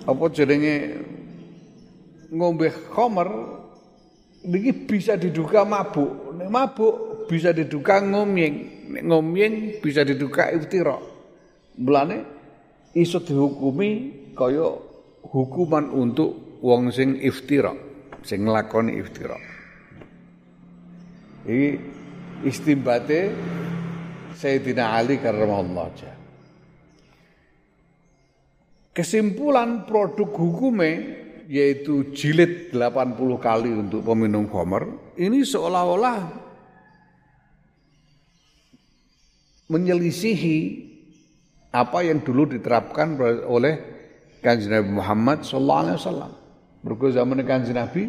apa 0.04 0.24
jenenge 0.34 1.00
ngombe 2.28 2.68
khamr 2.68 3.28
niki 4.44 4.84
bisa 4.84 5.16
diduga 5.16 5.64
mabuk. 5.64 6.36
Nek 6.36 6.50
mabuk 6.50 6.94
bisa 7.30 7.54
diduga 7.54 8.02
ngomyeng. 8.02 8.90
Nek 8.90 9.04
ngomyeng 9.06 9.54
bisa 9.80 10.04
diduga 10.04 10.50
iftira. 10.52 10.98
Mulane 11.80 12.26
iso 12.92 13.22
dihukumi 13.22 13.90
kaya 14.34 14.74
hukuman 15.30 15.88
untuk 15.94 16.58
wong 16.60 16.90
sing 16.92 17.16
iftira, 17.22 17.72
sing 18.24 18.44
nglakoni 18.44 19.00
iftira. 19.00 19.36
Iki 21.44 21.68
istimbate 22.44 23.32
Sayyidina 24.36 24.96
Ali 24.96 25.20
karramallahu 25.20 25.76
wajhah. 25.76 26.16
Kesimpulan 28.90 29.86
produk 29.88 30.28
hukume 30.34 30.90
yaitu 31.50 32.14
jilid 32.14 32.70
80 32.70 33.18
kali 33.42 33.70
untuk 33.74 34.06
peminum 34.06 34.46
khamr 34.46 34.86
ini 35.18 35.42
seolah-olah 35.42 36.30
menyelisihi 39.70 40.58
apa 41.70 42.02
yang 42.02 42.22
dulu 42.22 42.50
diterapkan 42.54 43.14
oleh 43.46 43.78
Kanjeng 44.42 44.74
Nabi 44.74 44.90
Muhammad 44.90 45.38
sallallahu 45.46 45.82
alaihi 45.86 45.98
wasallam. 46.02 46.32
Mergo 46.80 47.12
zaman 47.12 47.44
Kanjeng 47.44 47.76
Nabi 47.76 48.08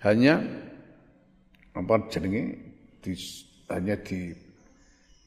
hanya 0.00 0.40
apa 1.76 2.08
jenenge 2.08 2.56
di, 3.04 3.12
hanya 3.68 4.00
di 4.00 4.32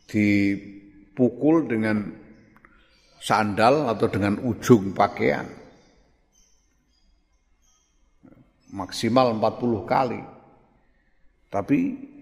dipukul 0.09 1.69
dengan 1.69 2.09
sandal 3.21 3.87
atau 3.87 4.07
dengan 4.09 4.41
ujung 4.43 4.91
pakaian. 4.91 5.47
Maksimal 8.73 9.37
40 9.37 9.85
kali. 9.85 10.21
Tapi 11.53 11.77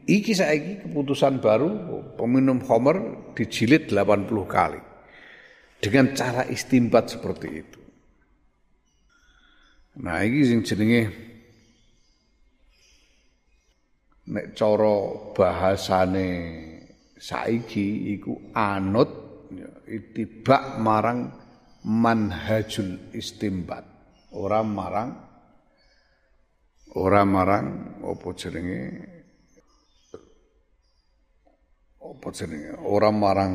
iki 0.06 0.36
saiki 0.36 0.84
keputusan 0.84 1.40
baru 1.40 1.72
peminum 2.20 2.60
homer 2.68 3.32
dijilid 3.34 3.90
80 3.90 4.28
kali. 4.46 4.82
Dengan 5.82 6.14
cara 6.14 6.46
istimbat 6.46 7.10
seperti 7.10 7.48
itu. 7.50 7.81
Nah, 10.00 10.24
iki 10.24 10.48
sing 10.48 10.64
jenenge 10.64 11.12
nek 14.32 14.56
cara 14.56 14.96
bahasane 15.36 16.28
saiki 17.20 18.16
iku 18.16 18.56
anut 18.56 19.12
ya, 19.52 19.68
itibak 19.92 20.80
marang 20.80 21.36
manhajul 21.84 23.12
istimbat. 23.12 23.84
Ora 24.32 24.64
marang 24.64 25.12
ora 26.96 27.28
marang 27.28 28.00
apa 28.00 28.28
jenenge? 28.40 28.82
Apa 32.00 32.28
jenenge? 32.32 32.80
Ora 32.80 33.12
marang 33.12 33.54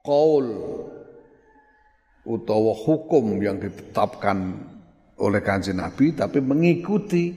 kaul 0.00 0.48
utawa 2.28 2.76
hukum 2.76 3.40
yang 3.40 3.56
ditetapkan 3.56 4.60
oleh 5.16 5.40
kanjeng 5.40 5.80
Nabi 5.80 6.12
tapi 6.12 6.44
mengikuti 6.44 7.32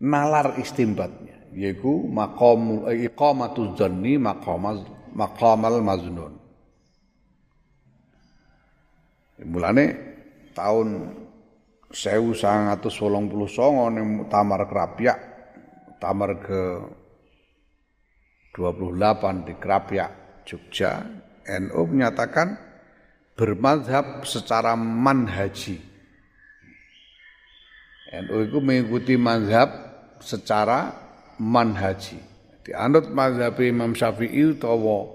nalar 0.00 0.56
istimbatnya 0.56 1.52
yaitu 1.52 2.08
maqam 2.08 2.88
eh, 2.88 3.04
iqamatuz 3.12 3.76
zanni 3.76 4.16
maqamal 4.16 4.80
maqamal 5.12 5.84
maznun 5.84 6.40
mulane 9.44 9.86
tahun 10.56 10.88
1989 11.90 12.86
ning 13.94 14.08
Tamar 14.30 14.62
Krapyak 14.70 15.18
Tamar 15.98 16.38
ke 16.38 16.62
28 18.54 19.46
di 19.46 19.54
Krapyak 19.58 20.10
Jogja 20.46 21.02
NU 21.50 21.82
menyatakan 21.86 22.69
bermadhab 23.40 24.28
secara 24.28 24.76
manhaji 24.76 25.88
NU 28.10 28.42
itu 28.42 28.58
mengikuti 28.58 29.14
mazhab 29.14 29.70
secara 30.18 30.90
manhaji. 31.38 32.18
Dianut 32.66 33.06
mazhab 33.14 33.54
Imam 33.62 33.94
Syafi'i 33.94 34.50
utawa 34.50 35.06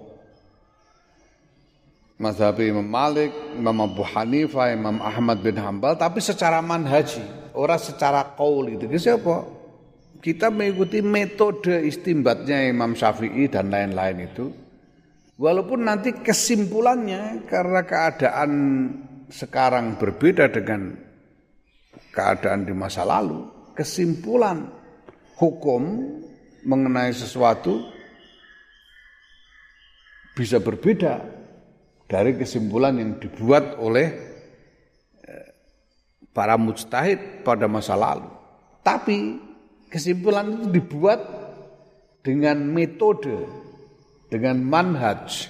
mazhab 2.16 2.56
Imam 2.64 2.88
Malik, 2.88 3.36
Imam 3.60 3.84
Abu 3.84 4.00
Hanifah, 4.00 4.72
Imam 4.72 5.04
Ahmad 5.04 5.44
bin 5.44 5.60
Hambal 5.60 6.00
tapi 6.00 6.24
secara 6.24 6.64
manhaji, 6.64 7.20
orang 7.52 7.84
secara 7.84 8.24
qaul 8.40 8.80
itu. 8.80 8.88
Siapa? 8.96 9.44
Kita 10.24 10.48
mengikuti 10.48 11.04
metode 11.04 11.84
istimbatnya 11.84 12.64
Imam 12.64 12.96
Syafi'i 12.96 13.52
dan 13.52 13.76
lain-lain 13.76 14.24
itu. 14.24 14.50
Walaupun 15.36 15.84
nanti 15.84 16.16
kesimpulannya 16.16 17.44
karena 17.44 17.84
keadaan 17.84 18.52
sekarang 19.28 20.00
berbeda 20.00 20.48
dengan 20.48 20.96
keadaan 22.16 22.64
di 22.64 22.72
masa 22.72 23.04
lalu, 23.04 23.44
kesimpulan 23.76 24.64
hukum 25.36 26.08
mengenai 26.64 27.12
sesuatu 27.12 27.84
bisa 30.40 30.64
berbeda 30.64 31.20
dari 32.08 32.40
kesimpulan 32.40 32.96
yang 32.96 33.20
dibuat 33.20 33.76
oleh 33.76 34.08
eh, 35.20 35.48
para 36.32 36.56
mujtahid 36.56 37.44
pada 37.44 37.68
masa 37.68 38.00
lalu. 38.00 38.32
Tapi 38.88 39.36
kesimpulan 39.92 40.48
itu 40.48 40.80
dibuat 40.80 41.20
dengan 42.24 42.58
metode, 42.62 43.65
dengan 44.36 44.60
manhaj, 44.60 45.48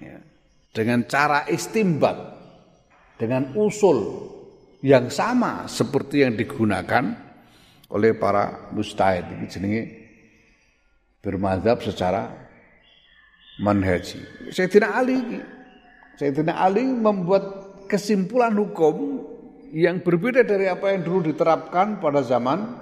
ya, 0.00 0.16
dengan 0.72 1.04
cara 1.04 1.44
istimbat, 1.52 2.16
dengan 3.20 3.52
usul 3.60 4.24
yang 4.80 5.12
sama 5.12 5.68
seperti 5.68 6.24
yang 6.24 6.32
digunakan 6.32 7.12
oleh 7.92 8.16
para 8.16 8.72
mustahid 8.72 9.28
ini 9.36 9.46
jenenge 9.52 9.82
bermadzhab 11.20 11.84
secara 11.84 12.32
manhaji. 13.60 14.48
Sayyidina 14.48 14.88
Ali 14.88 15.44
Sayyidina 16.16 16.56
Ali 16.56 16.88
membuat 16.88 17.44
kesimpulan 17.84 18.56
hukum 18.56 19.28
yang 19.76 20.00
berbeda 20.00 20.40
dari 20.40 20.72
apa 20.72 20.96
yang 20.96 21.04
dulu 21.04 21.28
diterapkan 21.28 22.00
pada 22.00 22.24
zaman 22.24 22.80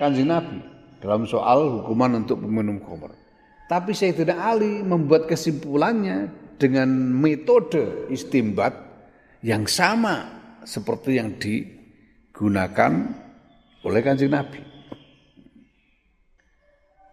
Kanjeng 0.00 0.32
Nabi 0.32 0.64
dalam 1.04 1.28
soal 1.28 1.84
hukuman 1.84 2.24
untuk 2.24 2.40
peminum 2.40 2.80
khamr. 2.80 3.23
Tapi 3.64 3.96
Sayyidina 3.96 4.36
Ali 4.36 4.84
membuat 4.84 5.24
kesimpulannya 5.24 6.28
dengan 6.60 6.88
metode 6.92 8.08
istimbat 8.12 8.76
yang 9.40 9.64
sama 9.64 10.28
seperti 10.64 11.20
yang 11.20 11.36
digunakan 11.36 12.92
oleh 13.84 14.00
kanjeng 14.00 14.32
Nabi. 14.32 14.60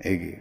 Iki. 0.02 0.34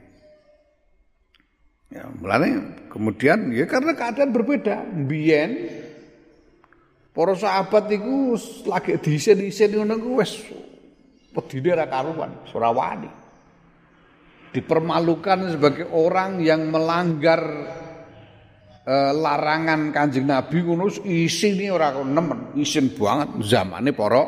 Ya, 1.91 2.07
mulane 2.07 2.79
kemudian 2.87 3.51
ya 3.51 3.67
karena 3.67 3.99
keadaan 3.99 4.31
berbeda. 4.31 4.87
Biyen 5.11 5.83
para 7.11 7.35
sahabat 7.35 7.91
iku 7.91 8.39
lagi 8.71 8.95
diisin-isin 8.99 9.75
ngono 9.75 9.99
ku 9.99 10.11
wis 10.23 10.39
pedine 11.35 11.75
ra 11.75 11.91
karuan, 11.91 12.31
ora 12.55 12.71
wani. 12.71 13.20
Dipermalukan 14.51 15.55
sebagai 15.55 15.87
orang 15.95 16.43
yang 16.43 16.75
melanggar 16.75 17.39
eh, 18.83 19.13
larangan 19.15 19.95
Kanjeng 19.95 20.27
Nabi 20.27 20.67
ngono 20.67 20.91
isine 21.07 21.71
ora 21.71 21.95
nemen, 22.03 22.59
isin 22.59 22.91
banget 22.91 23.31
zamane 23.47 23.95
para 23.95 24.27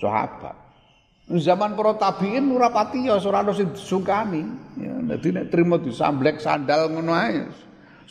sahabat. 0.00 0.56
Zaman 1.24 1.72
para 1.72 1.96
tabiin 1.96 2.52
ora 2.52 2.68
pati 2.68 3.08
ya 3.08 3.16
ora 3.16 3.40
ono 3.40 3.56
sing 3.56 3.72
disukani. 3.72 4.44
Ya 4.76 4.92
dadi 5.12 5.32
nek 5.32 5.48
trimo 5.48 5.80
disamblek 5.80 6.36
sandal 6.36 6.92
ngono 6.92 7.16
ae 7.16 7.48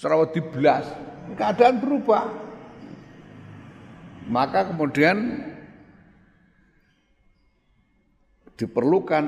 ora 0.01 0.25
diblas. 0.33 0.89
Keadaan 1.37 1.77
berubah. 1.77 2.25
Maka 4.29 4.69
kemudian 4.73 5.45
diperlukan 8.57 9.25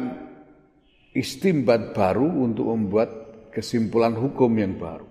istimbat 1.15 1.95
baru 1.95 2.27
untuk 2.27 2.69
membuat 2.69 3.09
kesimpulan 3.55 4.13
hukum 4.13 4.51
yang 4.59 4.75
baru 4.75 5.07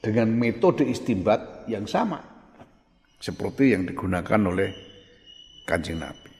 dengan 0.00 0.32
metode 0.34 0.88
istimbat 0.88 1.68
yang 1.68 1.84
sama 1.84 2.18
seperti 3.22 3.76
yang 3.76 3.86
digunakan 3.86 4.40
oleh 4.50 4.72
Kanjeng 5.68 6.02
Nabi. 6.02 6.32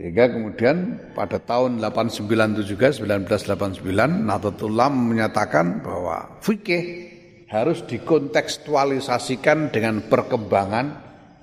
Sehingga 0.00 0.32
kemudian 0.32 0.96
pada 1.12 1.36
tahun 1.36 1.76
89 1.82 2.24
itu 2.56 2.72
juga 2.72 2.88
1989 2.88 3.84
Nahdlatul 4.00 4.72
menyatakan 4.72 5.84
bahwa 5.84 6.40
fikih 6.40 7.10
harus 7.52 7.84
dikontekstualisasikan 7.84 9.68
dengan 9.74 10.06
perkembangan 10.06 10.86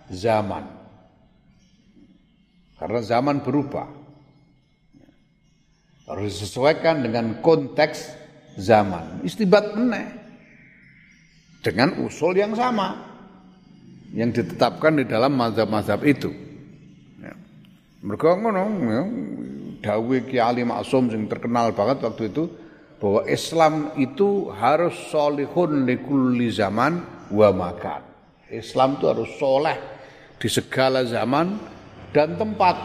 zaman. 0.09 0.63
Karena 2.81 3.01
zaman 3.03 3.45
berubah. 3.45 3.96
Harus 6.07 6.39
disesuaikan 6.39 7.03
dengan 7.03 7.43
konteks 7.43 8.15
zaman. 8.55 9.21
Istibat 9.27 9.75
meneh 9.75 10.07
dengan 11.61 11.99
usul 12.07 12.39
yang 12.39 12.55
sama 12.55 12.95
yang 14.15 14.31
ditetapkan 14.31 15.03
di 15.03 15.05
dalam 15.05 15.35
mazhab-mazhab 15.35 15.99
itu. 16.07 16.31
Ya. 17.19 17.35
Mereka 18.01 18.39
ngono 18.39 18.63
ya, 18.87 19.01
dawuh 19.83 20.23
Ki 20.23 20.39
Ali 20.39 20.63
Maksum 20.63 21.11
yang 21.11 21.27
terkenal 21.27 21.75
banget 21.75 22.07
waktu 22.07 22.31
itu 22.31 22.47
bahwa 22.97 23.21
Islam 23.29 23.73
itu 23.99 24.49
harus 24.55 24.95
solihun 25.13 25.85
likulli 25.85 26.49
zaman 26.49 27.03
wa 27.29 27.49
makan. 27.53 28.01
Islam 28.47 28.97
itu 28.97 29.05
harus 29.11 29.29
soleh 29.37 29.77
di 30.39 30.47
segala 30.47 31.03
zaman 31.03 31.59
dan 32.15 32.39
tempat. 32.39 32.75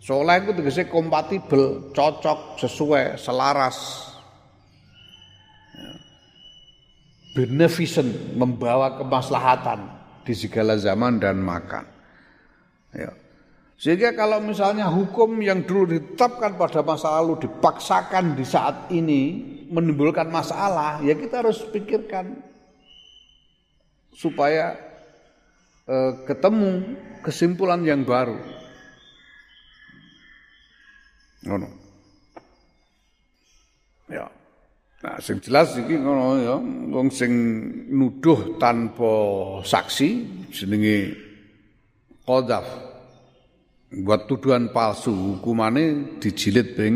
Soleh 0.00 0.40
itu 0.40 0.56
tegese 0.56 0.88
kompatibel, 0.88 1.92
cocok, 1.92 2.56
sesuai, 2.56 3.20
selaras. 3.20 4.08
Ya. 5.76 5.92
Beneficent, 7.36 8.32
membawa 8.32 8.96
kemaslahatan 8.96 9.92
di 10.24 10.32
segala 10.32 10.80
zaman 10.80 11.20
dan 11.20 11.44
makan. 11.44 11.84
Ya. 12.96 13.12
Sehingga 13.76 14.16
kalau 14.16 14.40
misalnya 14.40 14.88
hukum 14.88 15.36
yang 15.40 15.68
dulu 15.68 15.92
ditetapkan 15.92 16.56
pada 16.56 16.80
masa 16.80 17.20
lalu 17.20 17.44
dipaksakan 17.44 18.36
di 18.36 18.44
saat 18.44 18.88
ini 18.92 19.20
menimbulkan 19.68 20.32
masalah, 20.32 21.00
ya 21.04 21.12
kita 21.12 21.44
harus 21.44 21.60
pikirkan 21.68 22.40
supaya 24.16 24.76
eh, 25.88 26.12
ketemu 26.24 26.96
kesimpulan 27.20 27.84
yang 27.84 28.04
baru. 28.04 28.59
Ngono. 31.46 31.68
Ya. 34.10 34.26
Nah, 35.00 35.16
sing 35.24 35.40
jelas 35.40 35.72
iki 35.80 35.96
ngono 35.96 36.36
ya, 36.44 36.56
wong 36.92 37.08
sing 37.08 37.32
nuduh 37.88 38.60
tanpa 38.60 39.12
saksi 39.64 40.08
jenenge 40.52 41.16
qadzaf. 42.28 42.66
Buat 43.90 44.28
tuduhan 44.30 44.70
palsu 44.70 45.10
hukumane 45.10 46.18
dijilid 46.20 46.78
ping 46.78 46.94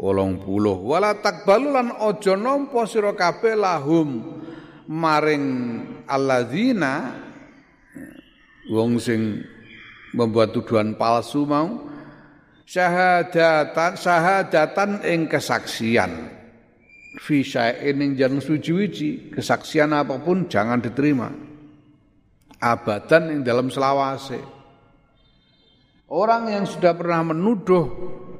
80. 0.00 0.42
Wala 0.82 1.14
takbalu 1.22 1.70
lan 1.70 1.94
aja 1.94 2.34
nampa 2.34 2.82
sira 2.88 3.14
kabeh 3.14 3.54
lahum 3.54 4.40
maring 4.90 5.46
alladzina 6.10 7.14
wong 8.66 8.98
sing 8.98 9.44
membuat 10.12 10.50
tuduhan 10.50 10.98
palsu 10.98 11.46
mau 11.46 11.93
syahadatan 12.64 13.96
syahadatan 13.96 14.90
ing 15.04 15.28
kesaksian. 15.28 16.32
Fi 17.14 17.46
syai'in 17.46 18.02
ing 18.02 18.10
jangan 18.18 18.42
suci 18.42 19.30
kesaksian 19.30 19.94
apa 19.94 20.18
pun 20.18 20.50
jangan 20.50 20.82
diterima. 20.82 21.30
Abadan 22.58 23.30
yang 23.30 23.40
dalam 23.46 23.68
selawase. 23.70 24.40
Orang 26.10 26.50
yang 26.50 26.64
sudah 26.66 26.92
pernah 26.96 27.22
menuduh 27.22 27.86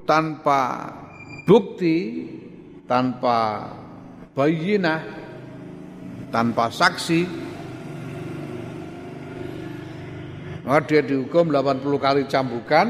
tanpa 0.04 0.90
bukti 1.48 2.28
tanpa 2.84 3.68
bayinah 4.36 5.00
tanpa 6.28 6.68
saksi 6.68 7.20
maka 10.64 10.80
dia 10.88 11.00
dihukum 11.04 11.52
80 11.52 11.84
kali 12.00 12.22
cambukan 12.24 12.86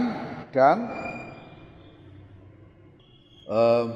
dan 0.55 1.04
uh, 3.55 3.87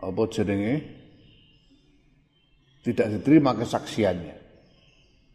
apa 0.00 0.22
jenenge 0.32 0.74
tidak 2.80 3.20
diterima 3.20 3.52
kesaksiannya. 3.52 4.36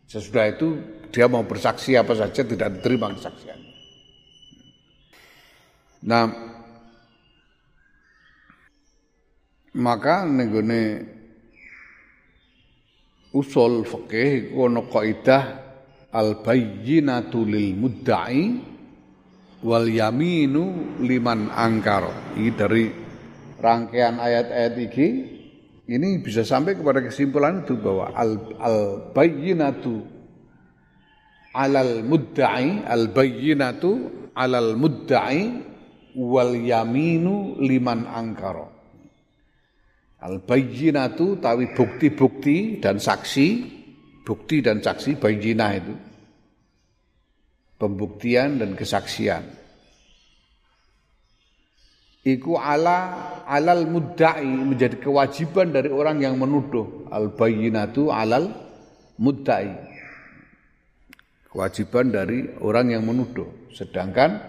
Sesudah 0.09 0.49
itu 0.49 0.67
dia 1.13 1.29
mau 1.29 1.45
bersaksi 1.45 1.93
apa 1.93 2.17
saja 2.17 2.41
tidak 2.41 2.81
diterima 2.81 3.13
kesaksiannya. 3.13 3.73
Nah, 6.05 6.25
maka 9.77 10.25
nenggone 10.25 10.81
usul 13.33 13.85
fikih 13.85 14.53
ono 14.53 14.85
kaidah 14.89 15.43
al 16.13 16.41
bayyinatu 16.41 17.45
lil 17.45 17.73
mudda'i 17.77 18.74
wal 19.65 19.89
yaminu 19.89 20.95
liman 21.01 21.49
angkar. 21.49 22.05
Ini 22.37 22.51
dari 22.53 22.85
rangkaian 23.57 24.21
ayat-ayat 24.21 24.73
ini 24.77 25.07
ini 25.89 26.09
bisa 26.21 26.45
sampai 26.45 26.77
kepada 26.77 27.01
kesimpulan 27.01 27.65
itu 27.65 27.73
bahwa 27.81 28.13
al, 28.13 28.31
al 28.61 28.79
bayyinatu 29.09 30.05
alal 31.57 32.05
mudda'i 32.05 32.85
al 32.85 33.09
bayyinatu 33.09 33.91
alal 34.37 34.77
mudda'i 34.77 35.65
wal 36.13 36.53
yaminu 36.53 37.57
liman 37.57 38.05
angkara. 38.05 38.69
Al 40.21 40.41
bayyinatu 40.41 41.37
tawi 41.37 41.73
bukti-bukti 41.73 42.81
dan 42.81 42.97
saksi, 42.97 43.47
bukti 44.25 44.65
dan 44.65 44.81
saksi 44.81 45.21
bayyinah 45.21 45.71
itu 45.77 45.93
pembuktian 47.75 48.59
dan 48.59 48.73
kesaksian. 48.73 49.43
Iku 52.25 52.57
ala 52.57 52.97
alal 53.45 53.85
mudda'i 53.85 54.49
menjadi 54.49 54.97
kewajiban 54.97 55.69
dari 55.69 55.93
orang 55.93 56.25
yang 56.25 56.41
menuduh 56.41 57.05
al 57.13 57.29
bayyinatu 57.37 58.09
alal 58.09 58.49
mudda'i. 59.21 59.69
Kewajiban 61.53 62.09
dari 62.09 62.49
orang 62.65 62.97
yang 62.97 63.05
menuduh. 63.05 63.69
Sedangkan 63.69 64.41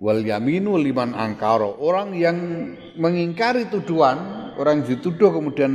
wal 0.00 0.24
yaminu 0.24 0.80
liman 0.80 1.12
angkaro 1.12 1.76
orang 1.84 2.16
yang 2.16 2.38
mengingkari 2.96 3.68
tuduhan, 3.68 4.16
orang 4.56 4.80
yang 4.80 4.96
dituduh 4.96 5.36
kemudian 5.36 5.72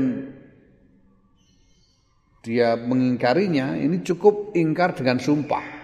dia 2.41 2.73
mengingkarinya, 2.73 3.77
ini 3.77 4.01
cukup 4.01 4.57
ingkar 4.57 4.97
dengan 4.97 5.21
sumpah 5.21 5.80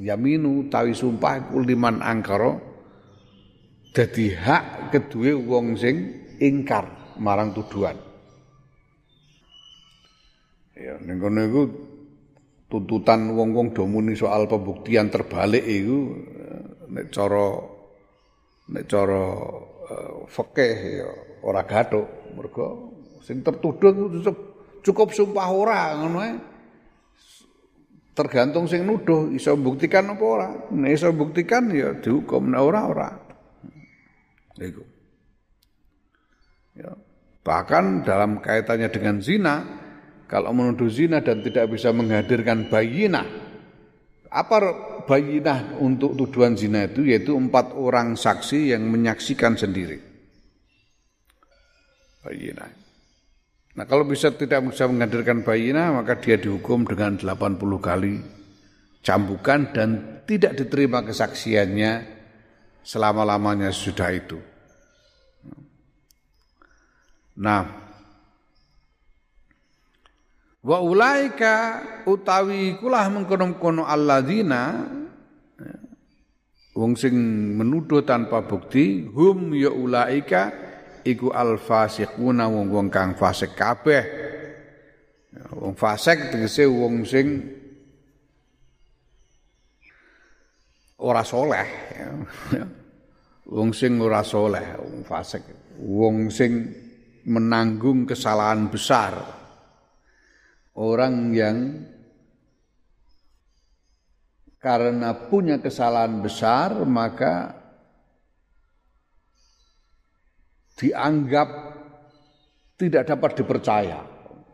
yaminu 0.00 0.70
tawi 0.72 0.96
sumpah 0.96 1.48
iku 1.48 1.60
liman 1.60 2.00
angkara 2.00 2.56
dadi 3.92 4.32
hak 4.32 4.94
kedue 4.94 5.36
wong 5.36 5.76
sing 5.76 5.96
ingkar 6.40 7.16
marang 7.20 7.52
tuduhan. 7.52 7.96
Ya 10.72 10.96
ning 11.04 11.20
kono 11.20 11.40
iku 11.44 11.62
tuntutan 12.72 13.36
wong-wong 13.36 13.76
do 13.76 13.84
muni 13.84 14.16
soal 14.16 14.48
pembuktian 14.48 15.12
terbalik 15.12 15.60
iku 15.60 16.16
nek 16.88 17.12
cara 17.12 17.46
nek 18.72 18.84
cara 18.88 19.24
uh, 19.92 20.24
fikih 20.24 21.04
ya 21.04 21.10
ora 21.44 21.68
gathuk 21.68 22.32
mergo 22.32 22.96
sing 23.20 23.44
tertuduh 23.44 23.92
cukup 24.80 25.12
sumpah 25.12 25.48
ora 25.52 25.80
ngono 26.00 26.18
ae 26.24 26.32
tergantung 28.12 28.68
sing 28.68 28.84
nuduh 28.84 29.32
iso 29.32 29.56
buktikan 29.56 30.12
apa 30.12 30.24
ora. 30.24 30.48
Nek 30.72 30.92
iso 30.92 31.08
buktikan 31.12 31.72
ya 31.72 31.96
dihukum. 31.96 32.52
Nek 32.52 32.62
ora 32.62 32.80
ora. 32.88 33.10
Iku. 34.60 34.84
Ya. 36.76 36.92
Bahkan 37.42 38.06
dalam 38.06 38.38
kaitannya 38.38 38.88
dengan 38.92 39.18
zina 39.18 39.66
kalau 40.30 40.54
menuduh 40.54 40.88
zina 40.88 41.20
dan 41.20 41.42
tidak 41.42 41.74
bisa 41.74 41.90
menghadirkan 41.90 42.70
bayinah 42.70 43.26
apa 44.32 44.56
bayinah 45.04 45.76
untuk 45.82 46.16
tuduhan 46.16 46.56
zina 46.56 46.88
itu? 46.88 47.04
Yaitu 47.04 47.36
empat 47.36 47.76
orang 47.76 48.16
saksi 48.16 48.72
yang 48.72 48.88
menyaksikan 48.88 49.58
sendiri. 49.58 50.00
Bayinah 52.22 52.81
Nah 53.72 53.84
kalau 53.88 54.04
bisa 54.04 54.28
tidak 54.36 54.68
bisa 54.68 54.84
menghadirkan 54.84 55.40
bayina 55.40 55.96
maka 55.96 56.20
dia 56.20 56.36
dihukum 56.36 56.84
dengan 56.84 57.16
80 57.16 57.56
kali 57.80 58.20
cambukan 59.00 59.72
dan 59.72 59.88
tidak 60.28 60.54
diterima 60.60 61.02
kesaksiannya 61.02 61.92
selama-lamanya 62.82 63.74
sudah 63.74 64.10
itu. 64.14 64.38
Nah, 67.32 67.64
wa 70.62 70.78
ulaika 70.84 71.82
utawi 72.06 72.76
kulah 72.78 73.08
mengkono-kono 73.08 73.88
alladzina 73.88 74.84
wong 76.76 76.92
sing 76.94 77.14
menuduh 77.56 78.04
tanpa 78.04 78.44
bukti 78.44 79.08
hum 79.10 79.56
ya 79.56 79.72
ulaika 79.72 80.52
iku 81.02 81.34
al 81.34 81.58
fasiquna 81.58 82.46
wong-wong 82.46 82.88
kang 82.90 83.14
fasik 83.18 83.54
kabeh. 83.58 84.04
Wong 85.52 85.74
fasik 85.76 86.32
tegese 86.32 86.66
wong 86.68 87.04
sing 87.06 87.26
ora 91.02 91.22
soleh. 91.26 91.68
Wong 93.52 93.70
sing 93.76 94.00
ora 94.00 94.24
soleh, 94.24 94.80
wong 94.80 95.02
fasik. 95.04 95.44
Wong 95.82 96.30
sing 96.32 96.72
menanggung 97.28 98.08
kesalahan 98.08 98.70
besar. 98.70 99.12
Orang 100.72 101.36
yang 101.36 101.84
karena 104.62 105.12
punya 105.28 105.58
kesalahan 105.58 106.22
besar 106.22 106.86
maka 106.86 107.61
dianggap 110.82 111.48
tidak 112.74 113.06
dapat 113.06 113.30
dipercaya, 113.38 114.02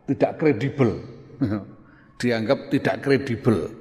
tidak 0.05 0.37
kredibel. 0.37 1.01
dianggap 2.21 2.69
tidak 2.69 3.01
kredibel. 3.01 3.73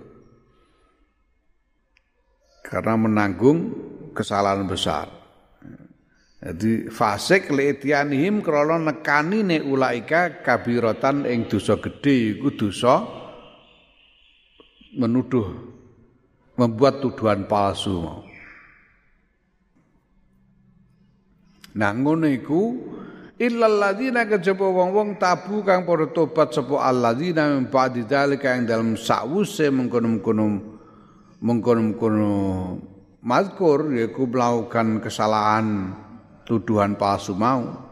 Karena 2.64 2.96
menanggung 2.96 3.60
kesalahan 4.16 4.64
besar. 4.64 5.12
Jadi 6.38 6.88
fasik 6.94 7.50
li'tianihim 7.50 8.46
krana 8.46 8.78
nekani 8.78 9.42
ne 9.42 9.58
ulaika 9.58 10.46
kabiratan 10.46 11.26
ing 11.26 11.50
dosa 11.50 11.82
gedhe 11.82 12.38
iku 12.38 12.54
dosa 12.54 13.04
menuduh 14.94 15.50
membuat 16.54 17.02
tuduhan 17.02 17.50
palsu 17.50 18.22
Nah 21.78 21.94
ngono 21.94 22.26
iku 22.26 22.74
illal 23.38 23.78
ladzina 23.78 24.26
kejaba 24.26 24.66
wong-wong 24.66 25.22
tabu 25.22 25.62
kang 25.62 25.86
padha 25.86 26.10
tobat 26.10 26.50
sapa 26.50 26.82
alladzina 26.82 27.54
min 27.54 27.70
ba'di 27.70 28.02
dzalika 28.02 28.58
ing 28.58 28.66
dalem 28.66 28.98
sakwuse 28.98 29.70
mengkono-mengkono 29.70 30.46
mengkono-mengkono 31.38 32.34
mazkur 33.22 33.94
yaiku 33.94 34.26
melakukan 34.26 35.06
kesalahan 35.06 35.94
tuduhan 36.50 36.98
palsu 36.98 37.38
mau. 37.38 37.86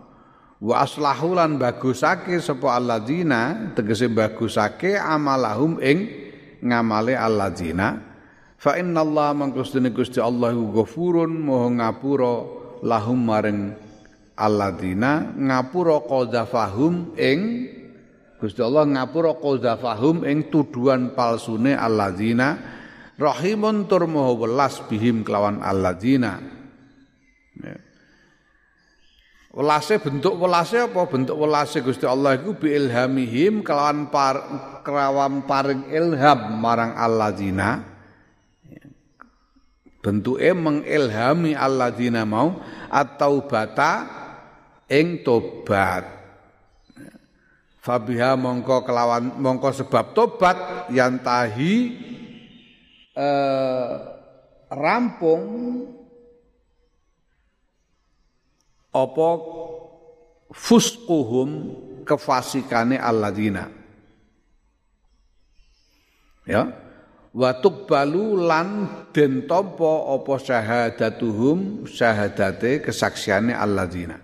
Wa 0.66 0.82
aslahu 0.82 1.38
lan 1.38 1.62
bagusake 1.62 2.42
sapa 2.42 2.82
alladzina 2.82 3.70
tegese 3.78 4.10
bagusake 4.10 4.98
amalahum 4.98 5.78
ing 5.78 6.10
ngamale 6.66 7.14
alladzina. 7.14 8.02
Fa 8.58 8.82
innallaha 8.82 9.38
mangkustune 9.38 9.94
Gusti 9.94 10.18
Allah 10.18 10.58
ghafurun 10.58 11.30
moho 11.38 11.70
ngapura 11.70 12.65
lahum 12.84 13.20
maring 13.22 13.72
alladzina 14.36 15.32
ngapura 15.36 16.04
qadzafahum 16.04 17.16
ing 17.16 17.40
Gusti 18.36 18.60
Allah 18.60 18.84
ngapura 18.84 19.40
qadzafahum 19.40 20.28
ing 20.28 20.52
tuduhan 20.52 21.16
palsune 21.16 21.72
alladzina 21.72 22.60
rahimun 23.16 23.88
tur 23.88 24.04
maha 24.12 24.36
welas 24.36 24.84
bihim 24.92 25.24
kelawan 25.24 25.64
alladzina 25.64 26.44
ya. 27.64 27.86
Welase 29.56 30.04
bentuk 30.04 30.36
welase 30.36 30.84
apa? 30.84 31.08
Bentuk 31.08 31.40
welase 31.40 31.80
Gusti 31.80 32.04
Allah 32.04 32.36
iku 32.36 32.60
bi 32.60 32.76
ilhamihim 32.76 33.64
kelawan 33.64 34.12
par, 34.12 34.36
kelawan 34.84 35.48
paring 35.48 35.88
ilham 35.96 36.60
marang 36.60 36.92
alladzina. 36.92 37.95
Bentuke 40.06 40.54
mengilhami 40.54 41.58
alladzina 41.58 42.30
mau 42.30 42.62
atau 42.94 43.42
bata 43.50 44.06
ing 44.86 45.26
tobat. 45.26 46.06
Fabiha 47.82 48.38
mongko 48.38 48.86
kelawan 48.86 49.34
mongko 49.42 49.74
sebab 49.74 50.14
tobat 50.14 50.94
yang 50.94 51.18
tahi 51.26 51.98
eh, 53.18 53.94
rampung 54.70 55.42
apa 58.94 59.30
fusquhum 60.54 61.50
kefasikane 62.06 63.02
alladzina. 63.02 63.74
Ya 66.46 66.85
wa 67.36 67.52
tuqbalu 67.60 68.48
lan 68.48 68.88
den 69.12 69.44
tampa 69.44 70.16
apa 70.16 70.34
syahadatuhum 70.40 71.84
syahadate 71.84 72.80
kesaksiane 72.80 73.52
alladzina 73.52 74.24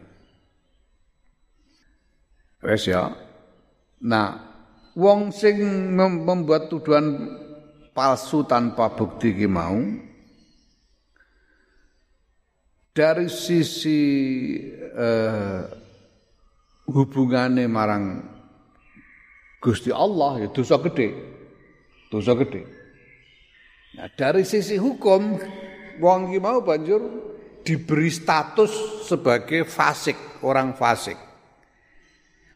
Wes 2.62 2.86
ya. 2.86 3.10
Nah, 4.06 4.38
wong 4.94 5.34
sing 5.34 5.58
membuat 5.98 6.70
tuduhan 6.70 7.26
palsu 7.90 8.46
tanpa 8.46 8.94
bukti 8.94 9.34
ki 9.34 9.50
mau 9.50 9.82
dari 12.94 13.26
sisi 13.34 14.02
eh, 14.78 15.62
marang 17.66 18.30
Gusti 19.58 19.90
Allah 19.90 20.46
ya 20.46 20.48
dosa 20.54 20.78
gede. 20.82 21.10
Dosa 22.14 22.38
gede. 22.38 22.81
Nah, 23.92 24.08
dari 24.08 24.48
sisi 24.48 24.80
hukum 24.80 25.36
wong 26.00 26.32
ki 26.32 26.40
mau 26.40 26.64
banjur 26.64 27.02
diberi 27.60 28.08
status 28.08 29.04
sebagai 29.06 29.68
fasik, 29.68 30.42
orang 30.48 30.74
fasik. 30.80 31.20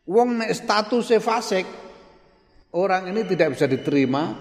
Wong 0.08 0.40
nek 0.40 0.54
statusnya 0.56 1.20
fasik, 1.20 1.66
orang 2.78 3.12
ini 3.12 3.28
tidak 3.28 3.58
bisa 3.58 3.66
diterima 3.68 4.32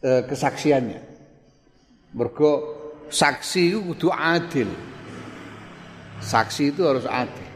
e, 0.00 0.10
kesaksiannya. 0.28 1.00
Mergo 2.14 2.52
saksi 3.10 3.64
itu 3.74 4.08
adil. 4.10 4.70
Saksi 6.20 6.70
itu 6.70 6.84
harus 6.84 7.08
adil. 7.08 7.48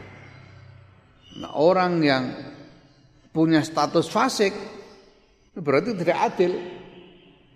Nah, 1.39 1.51
orang 1.55 1.93
yang 2.01 2.23
punya 3.31 3.59
status 3.63 4.07
fasik 4.07 4.55
berarti 5.55 5.95
tidak 5.95 6.17
adil. 6.33 6.53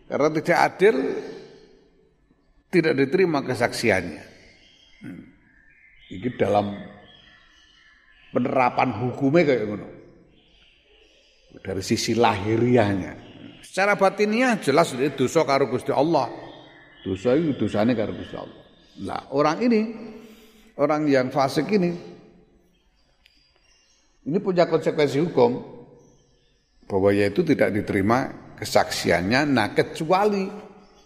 Karena 0.09 0.27
tidak 0.33 0.57
adil 0.57 0.95
tidak 2.73 2.93
diterima 2.97 3.45
kesaksiannya. 3.45 4.23
Hmm. 5.05 5.23
Ini 6.09 6.29
dalam 6.33 6.73
penerapan 8.33 8.89
hukumnya 9.05 9.45
kayak 9.45 9.63
ngono. 9.69 9.87
Dari 11.61 11.83
sisi 11.85 12.17
lahiriahnya. 12.17 13.29
Secara 13.61 13.93
batinnya 13.93 14.57
jelas 14.57 14.97
itu 14.97 15.29
dosa 15.29 15.45
karo 15.45 15.69
Gusti 15.69 15.93
Allah. 15.93 16.29
Dosa 17.05 17.37
itu 17.37 17.53
dosanya 17.53 17.93
karo 17.93 18.17
Gusti 18.17 18.33
Allah. 18.33 18.61
Nah, 19.05 19.21
orang 19.29 19.57
ini 19.61 19.81
orang 20.81 21.05
yang 21.05 21.29
fasik 21.29 21.69
ini 21.69 21.93
ini 24.25 24.37
punya 24.41 24.65
konsekuensi 24.65 25.21
hukum 25.21 25.51
bahwa 26.89 27.09
yaitu 27.13 27.45
tidak 27.45 27.73
diterima 27.73 28.48
kesaksiannya 28.59 29.47
nah 29.47 29.71
kecuali 29.71 30.45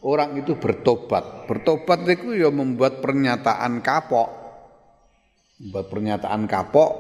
orang 0.04 0.44
itu 0.44 0.60
bertobat. 0.60 1.48
Bertobat 1.48 2.04
itu 2.10 2.36
ya 2.36 2.52
membuat 2.52 3.00
pernyataan 3.00 3.80
kapok. 3.80 4.30
Membuat 5.64 5.88
pernyataan 5.88 6.44
kapok 6.50 6.92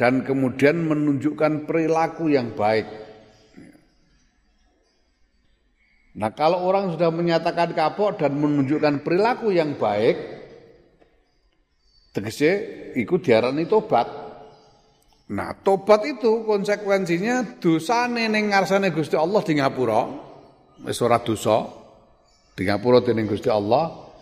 dan 0.00 0.24
kemudian 0.24 0.80
menunjukkan 0.82 1.68
perilaku 1.68 2.32
yang 2.32 2.56
baik. 2.56 2.88
Nah, 6.12 6.28
kalau 6.36 6.68
orang 6.68 6.92
sudah 6.92 7.08
menyatakan 7.08 7.72
kapok 7.72 8.20
dan 8.20 8.36
menunjukkan 8.36 9.00
perilaku 9.00 9.48
yang 9.48 9.80
baik, 9.80 10.16
tegese 12.12 12.50
ikut 13.00 13.20
diarani 13.24 13.64
tobat. 13.64 14.21
Nah, 15.32 15.56
tobat 15.56 16.04
itu 16.04 16.44
konsekuensinya 16.44 17.56
dosa 17.56 18.04
ning 18.04 18.52
ngarsane 18.52 18.92
Gusti 18.92 19.16
Allah 19.16 19.40
di 19.40 19.56
ngapura. 19.56 20.02
Wis 20.84 21.00
ora 21.00 21.16
dosa. 21.24 21.64
Di 22.52 22.68
ngapura 22.68 23.00
dening 23.00 23.24
Gusti 23.24 23.48
Allah. 23.48 24.12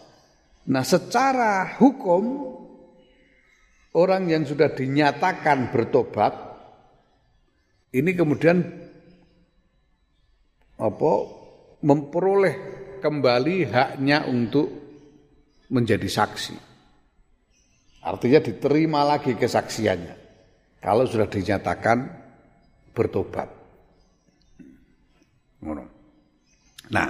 Nah, 0.71 0.87
secara 0.87 1.75
hukum 1.83 2.23
orang 3.99 4.31
yang 4.31 4.47
sudah 4.47 4.71
dinyatakan 4.71 5.75
bertobat 5.75 6.31
ini 7.91 8.15
kemudian 8.15 8.63
apa 10.79 11.13
memperoleh 11.83 12.55
kembali 13.03 13.57
haknya 13.67 14.31
untuk 14.31 14.71
menjadi 15.75 16.07
saksi. 16.07 16.55
Artinya 18.07 18.39
diterima 18.39 19.03
lagi 19.03 19.35
kesaksiannya 19.35 20.20
kalau 20.81 21.05
sudah 21.05 21.29
dinyatakan 21.29 22.09
bertobat. 22.97 23.49
Nah, 26.91 27.09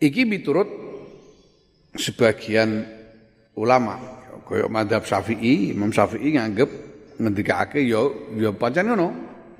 iki 0.00 0.24
miturut 0.24 0.70
sebagian 1.98 2.86
ulama 3.58 4.22
Kaya 4.42 4.68
madhab 4.68 5.06
Syafi'i, 5.06 5.72
Imam 5.72 5.88
Syafi'i 5.88 6.36
nganggep 6.36 6.70
ngendikake 7.16 7.80
ya 7.88 8.04
ya 8.36 8.52
pancen 8.52 8.90
ngono. 8.90 9.08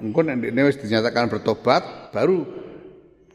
Engko 0.03 0.21
nek 0.21 0.53
wis 0.69 0.77
dinyatakan 0.83 1.33
bertobat 1.33 2.13
baru 2.13 2.45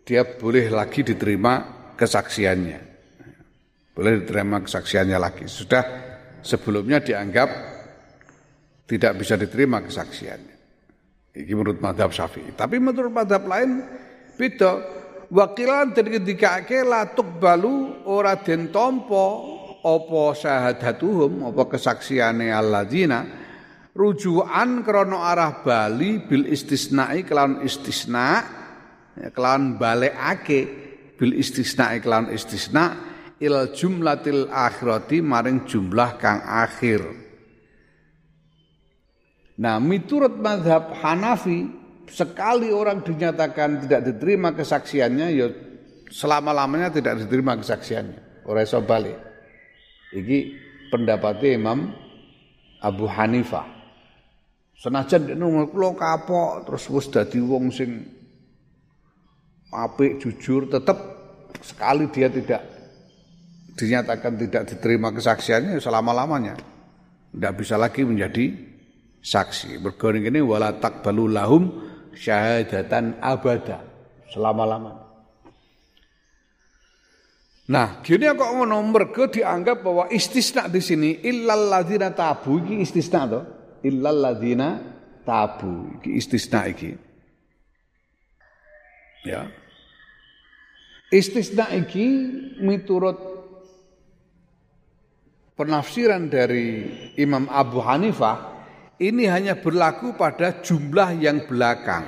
dia 0.05 0.21
boleh 0.21 0.69
lagi 0.69 1.01
diterima 1.01 1.65
kesaksiannya. 1.97 2.79
Boleh 3.95 4.21
diterima 4.21 4.61
kesaksiannya 4.61 5.17
lagi. 5.17 5.49
Sudah 5.49 5.81
sebelumnya 6.45 7.01
dianggap 7.01 7.49
tidak 8.87 9.19
bisa 9.19 9.35
diterima 9.35 9.83
kesaksiannya. 9.83 10.55
Ini 11.37 11.53
menurut 11.53 11.77
madhab 11.83 12.09
syafi'i. 12.09 12.55
Tapi 12.57 12.81
menurut 12.81 13.13
madhab 13.13 13.45
lain 13.45 13.83
beda. 14.39 14.95
Wakilan 15.27 15.91
dari 15.91 16.23
ketika 16.23 16.63
la 16.87 17.03
balu 17.11 18.07
ora 18.07 18.39
den 18.39 18.71
tompo 18.71 19.59
apa 19.83 20.21
syahadatuhum 20.31 21.51
apa 21.51 21.67
kesaksiane 21.67 22.47
alladzina 22.47 23.27
rujukan 23.91 24.87
krana 24.87 25.35
arah 25.35 25.59
bali 25.59 26.23
bil 26.23 26.47
istisna'i 26.47 27.27
kelawan 27.27 27.59
istisna 27.59 28.39
ya, 29.19 29.27
kelawan 29.35 29.75
balekake 29.75 30.59
bil 31.19 31.35
istisna'i 31.35 31.99
kelawan 31.99 32.31
istisna 32.31 32.95
il 33.43 33.75
jumlatil 33.75 34.47
akhirati 34.47 35.19
maring 35.19 35.67
jumlah 35.67 36.15
kang 36.15 36.39
akhir 36.39 37.26
Nah, 39.57 39.81
miturut 39.81 40.37
madhab 40.37 40.93
Hanafi, 41.01 41.65
sekali 42.05 42.69
orang 42.69 43.01
dinyatakan 43.01 43.81
tidak 43.85 44.01
diterima 44.05 44.53
kesaksiannya, 44.53 45.27
ya 45.33 45.47
selama-lamanya 46.13 46.93
tidak 46.93 47.25
diterima 47.25 47.57
kesaksiannya. 47.57 48.45
Ora 48.47 48.63
iso 48.63 48.79
balik. 48.85 49.17
Iki 50.13 50.39
pendapatnya 50.93 51.49
Imam 51.57 51.79
Abu 52.79 53.09
Hanifah. 53.09 53.67
Senajan 54.77 55.33
nomor 55.33 55.73
kula 55.73 55.97
kapok 55.97 56.69
terus 56.69 56.85
wis 56.93 57.09
dadi 57.09 57.41
wong 57.41 57.73
sing 57.73 58.05
apik 59.73 60.21
jujur 60.21 60.69
tetap 60.69 61.01
sekali 61.65 62.07
dia 62.13 62.29
tidak 62.29 62.61
dinyatakan 63.73 64.37
tidak 64.37 64.63
diterima 64.69 65.09
kesaksiannya 65.09 65.81
selama-lamanya. 65.81 66.55
Tidak 67.33 67.53
bisa 67.57 67.75
lagi 67.75 68.05
menjadi 68.05 68.76
saksi. 69.21 69.81
Bergoreng 69.81 70.25
ini 70.27 70.39
wala 70.39 70.75
takbalu 70.77 71.31
lahum 71.31 71.63
syahadatan 72.17 73.19
abada 73.21 73.83
selama-lamanya. 74.31 75.07
Nah, 77.67 77.99
gini 77.99 78.31
kok 78.31 78.51
ngono 78.55 78.79
mergo 78.87 79.27
dianggap 79.27 79.83
bahwa 79.83 80.07
istisna 80.07 80.71
di 80.71 80.79
sini 80.79 81.19
illal 81.27 81.67
ladzina 81.67 82.15
tabu 82.15 82.63
iki 82.63 82.79
istisna 82.79 83.27
to. 83.27 83.41
Illal 83.83 84.23
ladzina 84.23 84.79
tabu 85.27 85.99
iki 85.99 86.15
istisna 86.15 86.63
iki. 86.63 86.95
Ya. 89.27 89.51
Istisna 91.11 91.67
iki 91.75 92.07
miturut 92.63 93.19
penafsiran 95.59 96.31
dari 96.31 96.87
Imam 97.19 97.51
Abu 97.51 97.83
Hanifah 97.83 98.56
ini 98.97 99.29
hanya 99.29 99.57
berlaku 99.57 100.17
pada 100.17 100.61
jumlah 100.61 101.17
yang 101.17 101.45
belakang. 101.45 102.05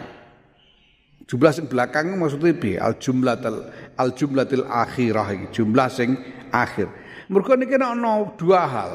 Jumlah 1.30 1.52
sing 1.54 1.70
belakang 1.70 2.10
maksudnya 2.18 2.58
bi 2.58 2.74
al 2.74 2.98
jumlatil 2.98 3.70
al 4.02 4.10
jumlatil 4.18 4.66
akhirah 4.66 5.28
iki, 5.30 5.62
jumlah 5.62 5.88
sing 5.94 6.18
akhir. 6.50 6.90
Mergo 7.30 7.54
niki 7.54 7.78
ana 7.78 8.26
dua 8.34 8.66
hal. 8.66 8.92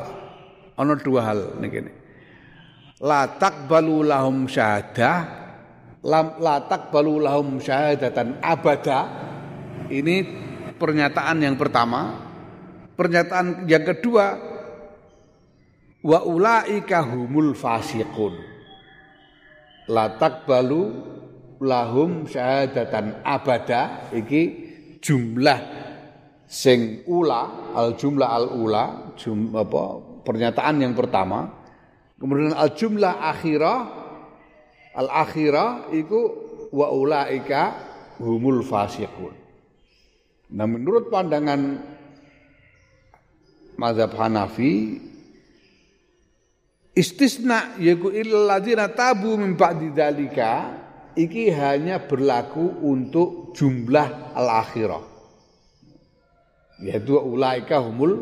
Ana 0.75 0.99
dua 0.99 1.21
hal 1.23 1.41
niki. 1.63 1.87
La 2.99 3.31
taqbalu 3.31 4.03
lahum 4.03 4.51
syahadah 4.51 5.45
lam 6.05 6.37
la 6.39 6.61
taqbalu 6.69 7.25
lahum 7.25 7.59
syahadatan 7.59 8.39
abada. 8.45 9.01
Ini 9.89 10.17
pernyataan 10.77 11.41
yang 11.41 11.57
pertama. 11.57 12.21
Pernyataan 12.95 13.67
yang 13.67 13.83
kedua 13.83 14.54
wa 16.05 16.21
ulaika 16.23 17.01
humul 17.01 17.57
fasiqun. 17.57 18.37
La 19.89 20.13
taqbalu 20.21 20.83
lahum 21.65 22.29
syahadatan 22.29 23.25
abada. 23.25 24.13
Iki 24.13 24.43
jumlah 25.01 25.61
sing 26.45 27.03
ula 27.09 27.73
al 27.73 27.97
jumlah 27.97 28.29
al 28.29 28.47
ula 28.53 28.85
jum, 29.17 29.57
apa 29.57 29.83
pernyataan 30.25 30.85
yang 30.85 30.93
pertama. 30.93 31.49
Kemudian 32.21 32.53
al 32.53 32.77
jumlah 32.77 33.13
akhirah 33.33 33.79
al 34.95 35.09
akhirah 35.09 35.91
iku 35.93 36.21
wa 36.73 36.93
ulaika 36.93 37.75
humul 38.21 38.61
fasiqun. 38.63 39.35
Nah 40.55 40.69
menurut 40.69 41.11
pandangan 41.11 41.83
mazhab 43.75 44.15
Hanafi 44.15 45.03
istisna 46.95 47.77
yaiku 47.77 48.15
illal 48.15 48.47
ladzina 48.49 48.89
tabu 48.89 49.35
min 49.37 49.59
ba'di 49.59 49.91
dzalika 49.91 50.71
iki 51.19 51.51
hanya 51.51 52.03
berlaku 52.03 52.83
untuk 52.83 53.55
jumlah 53.55 54.35
al-akhirah. 54.35 55.03
Yaitu 56.83 57.15
ulaika 57.15 57.79
humul 57.79 58.19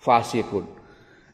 fasikun. 0.00 0.64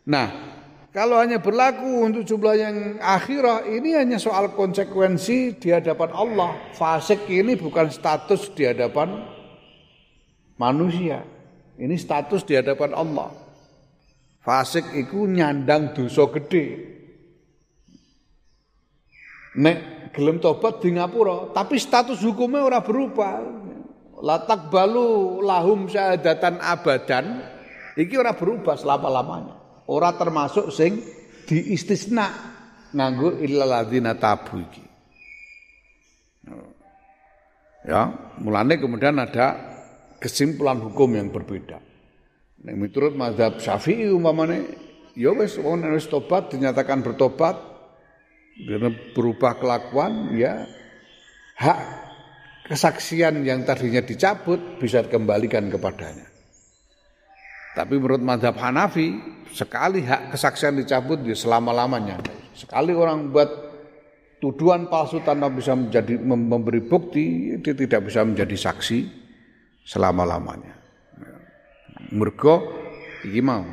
Nah, 0.04 0.54
kalau 0.94 1.18
hanya 1.18 1.42
berlaku 1.42 2.06
untuk 2.06 2.22
jumlah 2.22 2.54
yang 2.54 2.76
akhirah 3.02 3.66
ini 3.66 3.98
hanya 3.98 4.18
soal 4.18 4.54
konsekuensi 4.54 5.58
di 5.58 5.74
hadapan 5.74 6.10
Allah. 6.14 6.54
Fasik 6.74 7.26
ini 7.26 7.58
bukan 7.58 7.90
status 7.90 8.50
di 8.54 8.62
hadapan 8.66 9.26
manusia. 10.54 11.22
Ini 11.74 11.98
status 11.98 12.46
di 12.46 12.54
hadapan 12.54 12.94
Allah. 12.94 13.43
Fasik 14.44 14.92
itu 14.92 15.24
nyandang 15.24 15.96
dosa 15.96 16.28
gede. 16.28 16.92
Nek 19.56 20.12
gelem 20.12 20.36
tobat 20.36 20.84
di 20.84 20.92
ngapura, 20.92 21.56
tapi 21.56 21.80
status 21.80 22.20
hukumnya 22.20 22.60
ora 22.60 22.84
berubah. 22.84 23.40
Latak 24.20 24.68
balu 24.68 25.40
lahum 25.40 25.88
syahadatan 25.88 26.60
abadan, 26.60 27.40
iki 27.96 28.20
ora 28.20 28.36
berubah 28.36 28.76
selama-lamanya. 28.76 29.56
Ora 29.88 30.12
termasuk 30.16 30.68
sing 30.72 31.00
diistisna 31.48 32.32
nganggo 32.92 33.40
illal 33.40 33.68
ladzina 33.68 34.16
tabu 34.16 34.60
iki. 34.60 34.84
Ya, 37.84 38.08
mulane 38.40 38.80
kemudian 38.80 39.20
ada 39.20 39.60
kesimpulan 40.16 40.80
hukum 40.80 41.12
yang 41.12 41.28
berbeda. 41.28 41.83
Nek 42.64 42.74
miturut 42.80 43.12
mazhab 43.12 43.60
Syafi'i 43.60 44.08
umpamane 44.08 44.64
ya 45.12 45.36
wis 45.36 45.60
wong 45.60 45.84
wis 45.92 46.08
tobat 46.08 46.48
dinyatakan 46.48 47.04
bertobat 47.04 47.60
karena 48.56 48.88
berubah 49.12 49.60
kelakuan 49.60 50.32
ya 50.32 50.64
hak 51.60 51.78
kesaksian 52.64 53.44
yang 53.44 53.68
tadinya 53.68 54.00
dicabut 54.00 54.80
bisa 54.80 55.04
dikembalikan 55.04 55.68
kepadanya. 55.68 56.24
Tapi 57.74 57.98
menurut 57.98 58.22
madhab 58.22 58.54
Hanafi 58.56 59.18
sekali 59.50 60.06
hak 60.06 60.32
kesaksian 60.32 60.78
dicabut 60.78 61.20
ya 61.26 61.34
selama-lamanya. 61.34 62.22
Sekali 62.54 62.94
orang 62.94 63.34
buat 63.34 63.50
tuduhan 64.38 64.86
palsu 64.86 65.20
tanpa 65.20 65.50
bisa 65.50 65.74
menjadi 65.74 66.16
memberi 66.22 66.80
bukti 66.86 67.58
dia 67.60 67.74
tidak 67.74 68.08
bisa 68.08 68.22
menjadi 68.22 68.54
saksi 68.54 68.98
selama-lamanya. 69.84 70.73
Mergo 72.14 72.62
iki 73.26 73.42
mau 73.42 73.66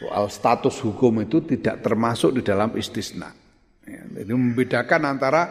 soal 0.00 0.26
status 0.32 0.80
hukum 0.80 1.22
itu 1.22 1.44
tidak 1.44 1.84
termasuk 1.84 2.34
di 2.34 2.42
dalam 2.42 2.74
istisna. 2.74 3.30
Ya, 3.84 4.02
ini 4.24 4.32
membedakan 4.32 5.06
antara 5.06 5.42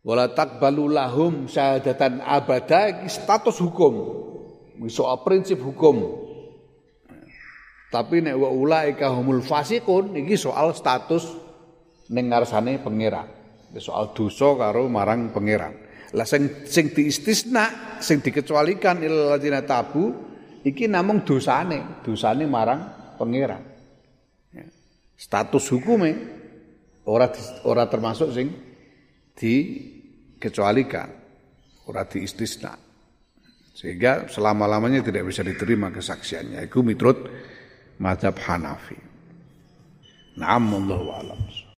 wala 0.00 0.32
taqbalu 0.32 0.88
lahum 0.88 1.46
syahadatan 1.46 2.24
abada 2.24 3.04
status 3.06 3.60
hukum. 3.60 3.94
Soal 4.90 5.22
prinsip 5.22 5.62
hukum. 5.62 6.26
Tapi 7.92 8.26
nek 8.26 8.34
wa 8.34 8.50
ulaika 8.50 9.06
humul 9.14 9.38
fasikun 9.38 10.18
iki 10.18 10.34
soal 10.34 10.74
status 10.74 11.30
ning 12.10 12.26
ngarsane 12.32 12.82
pangeran. 12.82 13.30
Soal 13.78 14.10
dosa 14.10 14.58
karo 14.58 14.90
marang 14.90 15.30
pangeran. 15.30 15.83
Lah 16.14 16.22
sing 16.22 16.62
sing 16.70 16.94
diistisna, 16.94 17.98
sing 17.98 18.22
dikecualikan 18.22 19.02
ilal 19.02 19.38
tabu 19.66 20.14
iki 20.62 20.86
namung 20.86 21.26
dosane, 21.26 22.00
dosane 22.06 22.46
marang 22.46 22.80
pangeran. 23.18 23.62
Ya. 24.54 24.66
Status 25.18 25.66
hukume 25.74 26.10
ora 27.10 27.26
ora 27.66 27.90
termasuk 27.90 28.30
sing 28.30 28.46
dikecualikan, 29.34 31.08
ora 31.90 32.06
diistisna. 32.06 32.78
Sehingga 33.74 34.30
selama-lamanya 34.30 35.02
tidak 35.02 35.26
bisa 35.26 35.42
diterima 35.42 35.90
kesaksiannya. 35.90 36.62
Itu 36.62 36.86
mitrut 36.86 37.26
madhab 37.98 38.38
Hanafi. 38.38 38.94
Naam 40.38 40.78
Allah 40.78 41.02
alam. 41.26 41.63